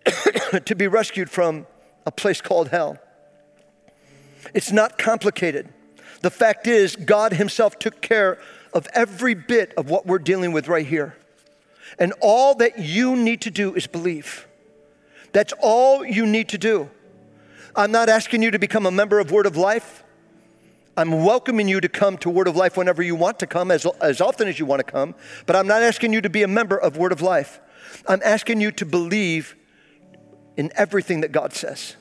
to 0.66 0.76
be 0.76 0.88
rescued 0.88 1.30
from 1.30 1.66
a 2.06 2.12
place 2.12 2.42
called 2.42 2.70
hell. 2.70 2.98
It's 4.54 4.72
not 4.72 4.98
complicated. 4.98 5.70
The 6.22 6.30
fact 6.30 6.68
is, 6.68 6.96
God 6.96 7.34
Himself 7.34 7.80
took 7.80 8.02
care 8.02 8.40
of 8.74 8.88
every 8.94 9.34
bit 9.34 9.74
of 9.78 9.90
what 9.90 10.06
we're 10.06 10.20
dealing 10.20 10.52
with 10.52 10.68
right 10.68 10.86
here. 10.86 11.16
And 11.98 12.14
all 12.22 12.56
that 12.56 12.80
you 12.80 13.16
need 13.16 13.42
to 13.42 13.52
do 13.52 13.74
is 13.76 13.88
believe. 13.88 14.48
That's 15.32 15.54
all 15.60 16.06
you 16.06 16.26
need 16.26 16.50
to 16.50 16.58
do. 16.58 16.90
I'm 17.76 17.92
not 17.92 18.10
asking 18.10 18.42
you 18.44 18.52
to 18.52 18.60
become 18.60 18.86
a 18.86 18.92
member 18.92 19.20
of 19.20 19.32
Word 19.32 19.46
of 19.46 19.56
Life. 19.56 20.04
I'm 20.98 21.24
welcoming 21.24 21.68
you 21.68 21.80
to 21.80 21.88
come 21.88 22.18
to 22.18 22.30
Word 22.30 22.48
of 22.48 22.56
Life 22.56 22.76
whenever 22.76 23.02
you 23.02 23.16
want 23.16 23.40
to 23.40 23.48
come, 23.48 23.72
as, 23.72 23.86
as 24.02 24.20
often 24.20 24.48
as 24.48 24.60
you 24.60 24.66
want 24.66 24.86
to 24.86 24.92
come, 24.92 25.16
but 25.46 25.56
I'm 25.56 25.68
not 25.68 25.82
asking 25.82 26.12
you 26.12 26.22
to 26.22 26.30
be 26.30 26.44
a 26.44 26.48
member 26.48 26.78
of 26.78 26.98
Word 26.98 27.12
of 27.12 27.22
Life. 27.22 27.62
I'm 28.08 28.22
asking 28.24 28.60
you 28.60 28.72
to 28.74 28.86
believe 28.86 29.56
in 30.58 30.72
everything 30.76 31.22
that 31.22 31.32
God 31.32 31.54
says. 31.54 31.96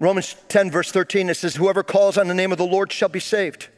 Romans 0.00 0.36
10, 0.48 0.70
verse 0.70 0.90
13, 0.90 1.30
it 1.30 1.34
says, 1.34 1.56
Whoever 1.56 1.82
calls 1.82 2.18
on 2.18 2.28
the 2.28 2.34
name 2.34 2.52
of 2.52 2.58
the 2.58 2.66
Lord 2.66 2.92
shall 2.92 3.08
be 3.08 3.20
saved. 3.20 3.68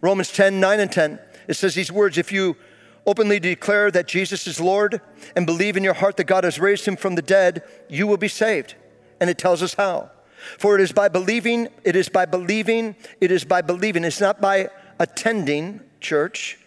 Romans 0.00 0.32
10, 0.32 0.60
9 0.60 0.80
and 0.80 0.92
10, 0.92 1.18
it 1.48 1.54
says 1.54 1.74
these 1.74 1.92
words 1.92 2.16
If 2.16 2.32
you 2.32 2.56
openly 3.06 3.38
declare 3.38 3.90
that 3.90 4.08
Jesus 4.08 4.46
is 4.46 4.60
Lord 4.60 5.00
and 5.36 5.46
believe 5.46 5.76
in 5.76 5.84
your 5.84 5.94
heart 5.94 6.16
that 6.16 6.24
God 6.24 6.44
has 6.44 6.58
raised 6.58 6.86
him 6.86 6.96
from 6.96 7.14
the 7.14 7.22
dead, 7.22 7.62
you 7.88 8.06
will 8.06 8.16
be 8.16 8.28
saved. 8.28 8.74
And 9.20 9.28
it 9.30 9.38
tells 9.38 9.62
us 9.62 9.74
how. 9.74 10.10
For 10.58 10.74
it 10.74 10.80
is 10.80 10.92
by 10.92 11.08
believing, 11.08 11.68
it 11.84 11.96
is 11.96 12.08
by 12.08 12.26
believing, 12.26 12.96
it 13.20 13.30
is 13.30 13.44
by 13.44 13.62
believing. 13.62 14.04
It's 14.04 14.20
not 14.20 14.40
by 14.40 14.68
attending 14.98 15.80
church. 16.00 16.58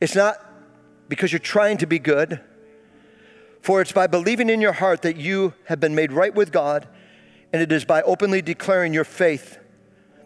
It's 0.00 0.14
not 0.14 0.36
because 1.08 1.32
you're 1.32 1.38
trying 1.38 1.78
to 1.78 1.86
be 1.86 1.98
good. 1.98 2.40
For 3.62 3.80
it's 3.80 3.92
by 3.92 4.06
believing 4.06 4.50
in 4.50 4.60
your 4.60 4.72
heart 4.72 5.02
that 5.02 5.16
you 5.16 5.54
have 5.66 5.80
been 5.80 5.94
made 5.94 6.12
right 6.12 6.34
with 6.34 6.52
God, 6.52 6.86
and 7.52 7.62
it 7.62 7.72
is 7.72 7.84
by 7.86 8.02
openly 8.02 8.42
declaring 8.42 8.92
your 8.92 9.04
faith 9.04 9.58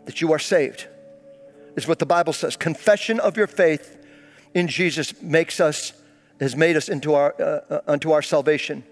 that 0.06 0.20
you 0.20 0.32
are 0.32 0.38
saved. 0.38 0.88
Is 1.76 1.86
what 1.86 2.00
the 2.00 2.06
Bible 2.06 2.32
says. 2.32 2.56
Confession 2.56 3.20
of 3.20 3.36
your 3.36 3.46
faith 3.46 3.97
in 4.58 4.68
Jesus 4.68 5.22
makes 5.22 5.60
us, 5.60 5.92
has 6.40 6.56
made 6.56 6.76
us 6.76 6.88
into 6.88 7.14
our, 7.14 7.34
uh, 7.40 7.74
uh 7.74 7.80
unto 7.86 8.10
our 8.10 8.22
salvation. 8.22 8.82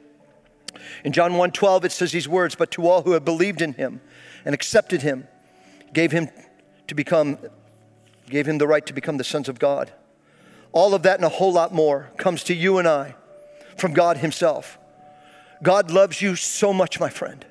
In 1.05 1.13
John 1.13 1.33
1:12 1.33 1.85
it 1.85 1.93
says 1.93 2.13
these 2.13 2.29
words, 2.29 2.55
but 2.55 2.71
to 2.73 2.87
all 2.87 3.03
who 3.03 3.13
have 3.13 3.25
believed 3.25 3.61
in 3.61 3.73
him 3.73 4.01
and 4.45 4.55
accepted 4.55 5.03
him, 5.03 5.27
gave 5.93 6.13
him 6.13 6.29
to 6.87 6.95
become 6.95 7.39
gave 8.29 8.47
him 8.47 8.59
the 8.59 8.67
right 8.67 8.85
to 8.87 8.93
become 8.93 9.17
the 9.17 9.25
sons 9.25 9.49
of 9.49 9.59
God. 9.59 9.93
All 10.73 10.95
of 10.95 11.03
that 11.03 11.17
and 11.17 11.25
a 11.25 11.29
whole 11.29 11.53
lot 11.53 11.73
more 11.73 12.11
comes 12.17 12.45
to 12.45 12.55
you 12.55 12.79
and 12.79 12.87
I 12.89 13.15
from 13.77 13.93
God 13.93 14.19
himself. 14.19 14.79
God 15.63 15.91
loves 15.91 16.21
you 16.21 16.37
so 16.37 16.73
much, 16.73 17.01
my 17.01 17.09
friend, 17.09 17.47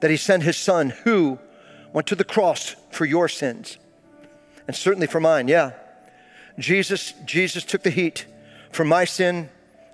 that 0.00 0.10
he 0.10 0.16
sent 0.16 0.42
his 0.42 0.56
son 0.56 0.90
who 0.90 1.38
went 1.92 2.06
to 2.08 2.14
the 2.14 2.24
cross 2.24 2.76
for 2.90 3.04
your 3.04 3.28
sins 3.28 3.78
and 4.66 4.74
certainly 4.74 5.06
for 5.06 5.20
mine. 5.20 5.48
Yeah. 5.48 5.72
Jesus 6.58 7.12
Jesus 7.24 7.64
took 7.64 7.82
the 7.82 7.90
heat 7.90 8.26
for 8.70 8.84
my 8.84 9.04
sin 9.04 9.48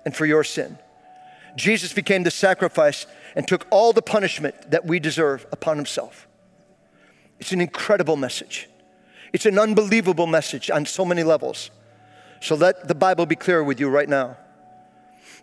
and 0.05 0.15
for 0.15 0.25
your 0.25 0.43
sin. 0.43 0.77
Jesus 1.55 1.93
became 1.93 2.23
the 2.23 2.31
sacrifice 2.31 3.05
and 3.35 3.47
took 3.47 3.65
all 3.69 3.93
the 3.93 4.01
punishment 4.01 4.71
that 4.71 4.85
we 4.85 4.99
deserve 4.99 5.45
upon 5.51 5.77
himself. 5.77 6.27
It's 7.39 7.51
an 7.51 7.61
incredible 7.61 8.15
message. 8.15 8.69
It's 9.33 9.45
an 9.45 9.57
unbelievable 9.57 10.27
message 10.27 10.69
on 10.69 10.85
so 10.85 11.05
many 11.05 11.23
levels. 11.23 11.71
So 12.41 12.55
let 12.55 12.87
the 12.87 12.95
Bible 12.95 13.25
be 13.25 13.35
clear 13.35 13.63
with 13.63 13.79
you 13.79 13.89
right 13.89 14.09
now. 14.09 14.37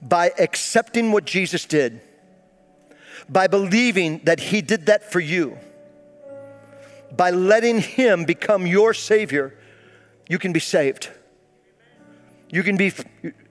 By 0.01 0.33
accepting 0.39 1.11
what 1.11 1.25
Jesus 1.25 1.65
did, 1.65 2.01
by 3.29 3.47
believing 3.47 4.21
that 4.25 4.41
he 4.41 4.63
did 4.63 4.87
that 4.87 5.11
for 5.11 5.21
you, 5.21 5.59
by 7.17 7.31
letting 7.31 7.81
him 7.81 8.25
become 8.25 8.67
your 8.67 8.95
Savior, 8.95 9.58
you 10.29 10.39
can 10.39 10.53
be 10.53 10.61
saved. 10.61 11.11
You 12.51 12.63
can 12.63 12.77
be, 12.77 12.93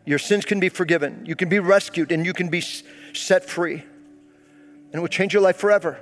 your 0.06 0.20
sins 0.20 0.46
can 0.46 0.60
be 0.60 0.70
forgiven. 0.70 1.26
You 1.26 1.36
can 1.36 1.50
be 1.50 1.60
rescued 1.60 2.12
and 2.12 2.26
you 2.26 2.34
can 2.34 2.50
be 2.50 2.62
set 2.62 3.46
free. 3.46 3.76
And 3.76 4.96
it 4.96 5.00
will 5.00 5.08
change 5.08 5.34
your 5.34 5.42
life 5.42 5.58
forever. 5.58 6.00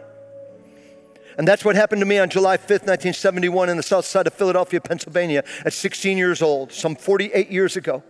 And 1.38 1.47
that's 1.47 1.65
what 1.65 1.75
happened 1.75 2.01
to 2.01 2.05
me 2.05 2.17
on 2.17 2.29
July 2.29 2.55
5th, 2.55 2.85
1971, 2.88 3.69
in 3.69 3.77
the 3.77 3.83
south 3.83 4.05
side 4.05 4.25
of 4.27 4.33
Philadelphia, 4.33 4.79
Pennsylvania, 4.79 5.43
at 5.65 5.73
16 5.73 6.17
years 6.17 6.41
old, 6.41 6.71
some 6.71 6.95
48 6.95 7.49
years 7.49 7.75
ago. 7.75 8.03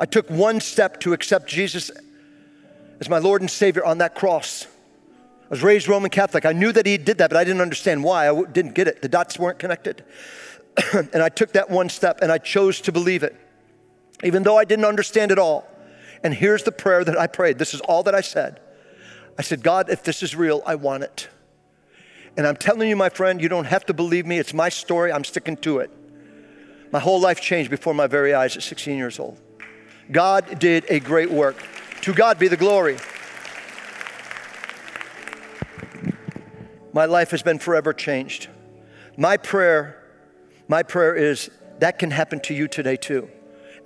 I 0.00 0.06
took 0.06 0.28
one 0.28 0.60
step 0.60 0.98
to 1.00 1.12
accept 1.12 1.48
Jesus 1.48 1.90
as 3.00 3.08
my 3.08 3.18
Lord 3.18 3.40
and 3.40 3.50
Savior 3.50 3.84
on 3.84 3.98
that 3.98 4.16
cross. 4.16 4.66
I 5.44 5.50
was 5.50 5.62
raised 5.62 5.86
Roman 5.86 6.10
Catholic. 6.10 6.44
I 6.44 6.52
knew 6.52 6.72
that 6.72 6.86
He 6.86 6.98
did 6.98 7.18
that, 7.18 7.30
but 7.30 7.36
I 7.36 7.44
didn't 7.44 7.62
understand 7.62 8.02
why. 8.02 8.28
I 8.28 8.42
didn't 8.44 8.74
get 8.74 8.88
it. 8.88 9.00
The 9.00 9.08
dots 9.08 9.38
weren't 9.38 9.60
connected. 9.60 10.04
and 11.12 11.22
I 11.22 11.28
took 11.28 11.52
that 11.52 11.70
one 11.70 11.88
step 11.88 12.18
and 12.22 12.30
I 12.30 12.38
chose 12.38 12.80
to 12.82 12.92
believe 12.92 13.22
it 13.22 13.36
even 14.24 14.42
though 14.42 14.56
I 14.56 14.64
didn't 14.64 14.84
understand 14.84 15.30
it 15.30 15.38
all. 15.38 15.68
And 16.22 16.34
here's 16.34 16.64
the 16.64 16.72
prayer 16.72 17.04
that 17.04 17.18
I 17.18 17.26
prayed. 17.26 17.58
This 17.58 17.74
is 17.74 17.80
all 17.82 18.02
that 18.04 18.14
I 18.14 18.20
said. 18.20 18.60
I 19.38 19.42
said, 19.42 19.62
God, 19.62 19.88
if 19.88 20.02
this 20.02 20.22
is 20.22 20.34
real, 20.34 20.62
I 20.66 20.74
want 20.74 21.04
it. 21.04 21.28
And 22.36 22.46
I'm 22.46 22.56
telling 22.56 22.88
you, 22.88 22.96
my 22.96 23.08
friend, 23.08 23.40
you 23.40 23.48
don't 23.48 23.66
have 23.66 23.86
to 23.86 23.94
believe 23.94 24.26
me. 24.26 24.38
It's 24.38 24.54
my 24.54 24.68
story. 24.68 25.12
I'm 25.12 25.24
sticking 25.24 25.56
to 25.58 25.78
it. 25.78 25.90
My 26.90 26.98
whole 26.98 27.20
life 27.20 27.40
changed 27.40 27.70
before 27.70 27.94
my 27.94 28.06
very 28.06 28.34
eyes 28.34 28.56
at 28.56 28.62
16 28.62 28.96
years 28.96 29.18
old. 29.18 29.38
God 30.10 30.58
did 30.58 30.84
a 30.88 30.98
great 30.98 31.30
work. 31.30 31.62
To 32.02 32.12
God 32.12 32.38
be 32.38 32.48
the 32.48 32.56
glory. 32.56 32.96
My 36.92 37.04
life 37.04 37.30
has 37.30 37.42
been 37.42 37.58
forever 37.58 37.92
changed. 37.92 38.48
My 39.16 39.36
prayer, 39.36 39.97
my 40.68 40.82
prayer 40.82 41.14
is 41.14 41.50
that 41.80 41.98
can 41.98 42.10
happen 42.10 42.40
to 42.40 42.54
you 42.54 42.68
today 42.68 42.96
too 42.96 43.28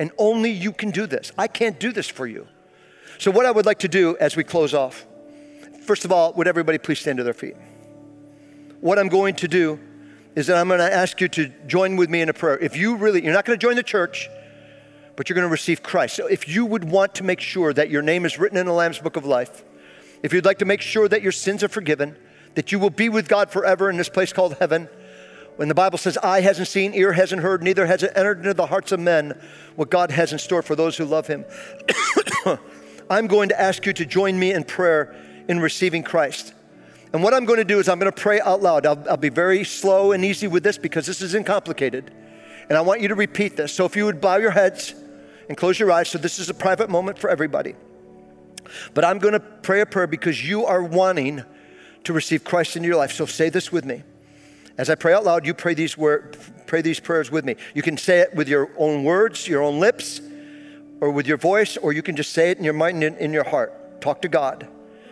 and 0.03 0.11
only 0.19 0.51
you 0.51 0.73
can 0.73 0.91
do 0.91 1.07
this. 1.07 1.31
I 1.39 1.47
can't 1.47 1.79
do 1.79 1.93
this 1.93 2.09
for 2.09 2.27
you. 2.27 2.49
So, 3.19 3.31
what 3.31 3.47
I 3.47 3.53
would 3.53 3.67
like 3.67 3.79
to 3.81 3.89
do 3.89 4.17
as 4.19 4.37
we 4.37 4.43
close 4.43 4.75
off, 4.75 5.07
first 5.87 6.05
of 6.05 6.11
all, 6.11 6.33
would 6.33 6.49
everybody 6.49 6.79
please 6.79 6.99
stand 6.99 7.19
to 7.19 7.25
their 7.25 7.35
feet? 7.35 7.55
What 8.81 8.99
I'm 8.99 9.09
going 9.09 9.37
to 9.37 9.47
do 9.49 9.79
is 10.35 10.49
that 10.49 10.57
I'm 10.57 10.67
going 10.67 10.81
to 10.81 10.93
ask 10.93 11.21
you 11.21 11.29
to 11.29 11.53
join 11.69 11.95
with 11.95 12.11
me 12.11 12.21
in 12.21 12.29
a 12.29 12.33
prayer. 12.33 12.59
If 12.59 12.77
you 12.77 12.97
really, 12.97 13.23
you're 13.23 13.33
not 13.33 13.45
going 13.45 13.57
to 13.57 13.63
join 13.63 13.77
the 13.77 13.85
church, 13.85 14.29
but 15.15 15.29
you're 15.29 15.37
going 15.37 15.47
to 15.47 15.53
receive 15.53 15.85
Christ. 15.85 16.17
So, 16.17 16.27
if 16.27 16.49
you 16.49 16.67
would 16.67 16.83
want 16.83 17.15
to 17.17 17.25
make 17.25 17.39
sure 17.39 17.73
that 17.73 17.89
your 17.89 18.03
name 18.03 18.25
is 18.25 18.41
written 18.41 18.59
in 18.59 18.67
the 18.67 18.73
Lamb's 18.73 18.99
Book 18.99 19.17
of 19.17 19.25
Life, 19.25 19.65
if 20.25 20.33
you'd 20.33 20.45
like 20.45 20.59
to 20.59 20.65
make 20.65 20.81
sure 20.81 21.09
that 21.09 21.23
your 21.23 21.33
sins 21.33 21.63
are 21.63 21.69
forgiven, 21.69 22.17
that 22.57 22.73
you 22.73 22.81
will 22.81 22.91
be 22.91 23.09
with 23.09 23.29
God 23.29 23.51
forever 23.51 23.89
in 23.89 23.99
this 23.99 24.09
place 24.09 24.33
called 24.33 24.57
heaven, 24.59 24.89
when 25.57 25.69
the 25.69 25.75
Bible 25.75 25.99
says, 25.99 26.17
eye 26.19 26.41
hasn't 26.41 26.69
seen, 26.69 26.95
ear 26.95 27.13
hasn't 27.13 27.43
heard, 27.43 27.63
neither 27.63 27.87
has 27.87 28.03
it 28.03 28.13
entered 28.17 28.39
into 28.39 28.55
the 28.55 28.67
hearts 28.67 28.91
of 28.93 29.01
men 29.01 29.39
what 29.77 29.91
God 29.91 30.11
has 30.11 30.33
in 30.33 30.39
store 30.39 30.63
for 30.63 30.75
those 30.75 30.97
who 30.97 31.05
love 31.05 31.27
Him. 31.27 31.45
I'm 33.11 33.27
going 33.27 33.51
to 33.51 33.61
ask 33.61 33.85
you 33.85 33.93
to 33.93 34.07
join 34.07 34.39
me 34.39 34.53
in 34.53 34.65
prayer 34.65 35.15
in 35.49 35.61
receiving 35.61 36.03
Christ. 36.03 36.55
And 37.13 37.23
what 37.23 37.35
I'm 37.35 37.45
going 37.45 37.59
to 37.59 37.65
do 37.65 37.79
is 37.79 37.89
I'm 37.89 37.99
going 37.99 38.11
to 38.11 38.21
pray 38.21 38.41
out 38.41 38.63
loud. 38.63 38.87
I'll, 38.87 39.09
I'll 39.09 39.17
be 39.19 39.29
very 39.29 39.65
slow 39.65 40.13
and 40.13 40.25
easy 40.25 40.47
with 40.47 40.63
this 40.63 40.79
because 40.79 41.07
this 41.07 41.21
isn't 41.21 41.45
complicated. 41.45 42.11
And 42.69 42.79
I 42.79 42.81
want 42.81 43.03
you 43.03 43.09
to 43.09 43.15
repeat 43.15 43.57
this. 43.57 43.73
So 43.73 43.85
if 43.85 43.97
you 43.97 44.07
would 44.07 44.21
bow 44.21 44.37
your 44.37 44.53
heads 44.53 44.95
and 45.49 45.57
close 45.59 45.79
your 45.79 45.93
eyes, 45.93 46.09
so 46.09 46.17
this 46.17 46.39
is 46.39 46.49
a 46.49 46.55
private 46.55 46.89
moment 46.89 47.19
for 47.19 47.29
everybody. 47.29 47.75
But 48.95 49.05
I'm 49.05 49.19
going 49.19 49.35
to 49.35 49.41
pray 49.41 49.83
a 49.83 49.87
prayer 49.87 50.07
because 50.07 50.49
you 50.49 50.65
are 50.65 50.83
wanting 50.83 51.43
to 52.05 52.13
receive 52.15 52.45
Christ 52.45 52.77
into 52.77 52.89
your 52.89 52.97
life. 52.97 53.13
So 53.13 53.27
say 53.27 53.51
this 53.51 53.71
with 53.71 53.85
me. 53.85 54.05
As 54.79 54.89
I 54.89 54.95
pray 54.95 55.13
out 55.13 55.25
loud, 55.25 55.47
you 55.47 55.55
pray 55.55 55.75
these, 55.75 55.99
word, 55.99 56.37
pray 56.67 56.83
these 56.83 56.99
prayers 56.99 57.31
with 57.31 57.45
me. 57.45 57.57
You 57.75 57.83
can 57.83 57.97
say 57.97 58.21
it 58.21 58.35
with 58.35 58.49
your 58.49 58.71
own 58.77 59.05
words, 59.05 59.47
your 59.47 59.63
own 59.63 59.81
lips, 59.81 60.21
or 61.01 61.11
with 61.11 61.27
your 61.27 61.37
voice, 61.37 61.77
or 61.77 61.93
you 61.93 62.03
can 62.03 62.17
just 62.17 62.33
say 62.33 62.51
it 62.51 62.59
in 62.59 62.65
your 62.65 62.73
mind 62.73 63.03
and 63.05 63.17
in 63.19 63.33
your 63.33 63.45
heart. 63.45 64.01
Talk 64.01 64.23
to 64.23 64.29
God. 64.29 64.69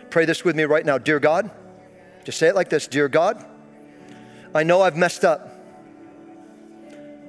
Pray 0.09 0.25
this 0.25 0.43
with 0.43 0.55
me 0.55 0.63
right 0.63 0.85
now. 0.85 0.97
Dear 0.97 1.19
God, 1.19 1.51
just 2.23 2.37
say 2.37 2.47
it 2.47 2.55
like 2.55 2.69
this 2.69 2.87
Dear 2.87 3.07
God, 3.07 3.45
I 4.53 4.63
know 4.63 4.81
I've 4.81 4.97
messed 4.97 5.23
up. 5.23 5.49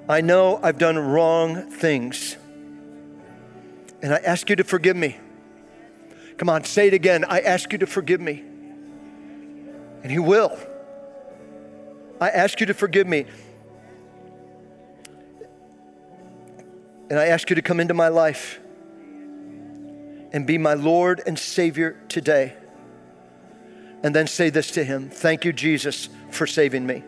I 0.09 0.21
know 0.21 0.59
I've 0.63 0.79
done 0.79 0.99
wrong 0.99 1.71
things. 1.71 2.37
And 4.03 4.13
I 4.13 4.19
ask 4.19 4.51
you 4.51 4.57
to 4.57 4.65
forgive 4.65 4.97
me. 4.97 5.19
Come 6.39 6.49
on, 6.49 6.65
say 6.65 6.89
it 6.89 6.95
again. 6.95 7.25
I 7.25 7.41
ask 7.41 7.71
you 7.73 7.79
to 7.79 7.87
forgive 7.87 8.21
me. 8.21 8.43
And 10.03 10.11
He 10.11 10.19
will. 10.19 10.59
I 12.23 12.29
ask 12.29 12.61
you 12.61 12.67
to 12.67 12.75
forgive 12.75 13.09
me. 13.09 13.27
And 17.11 17.19
I 17.19 17.27
ask 17.27 17.51
you 17.51 17.57
to 17.57 17.63
come 17.63 17.81
into 17.81 17.95
my 17.95 18.09
life 18.09 18.61
and 20.33 20.47
be 20.47 20.57
my 20.57 20.75
Lord 20.75 21.21
and 21.27 21.37
Savior 21.37 22.01
today. 22.09 22.55
And 24.05 24.15
then 24.15 24.29
say 24.29 24.51
this 24.51 24.71
to 24.73 24.85
Him 24.85 25.11
Thank 25.11 25.45
you, 25.45 25.53
Jesus, 25.53 26.09
for 26.31 26.47
saving 26.47 26.87
me. 26.87 27.03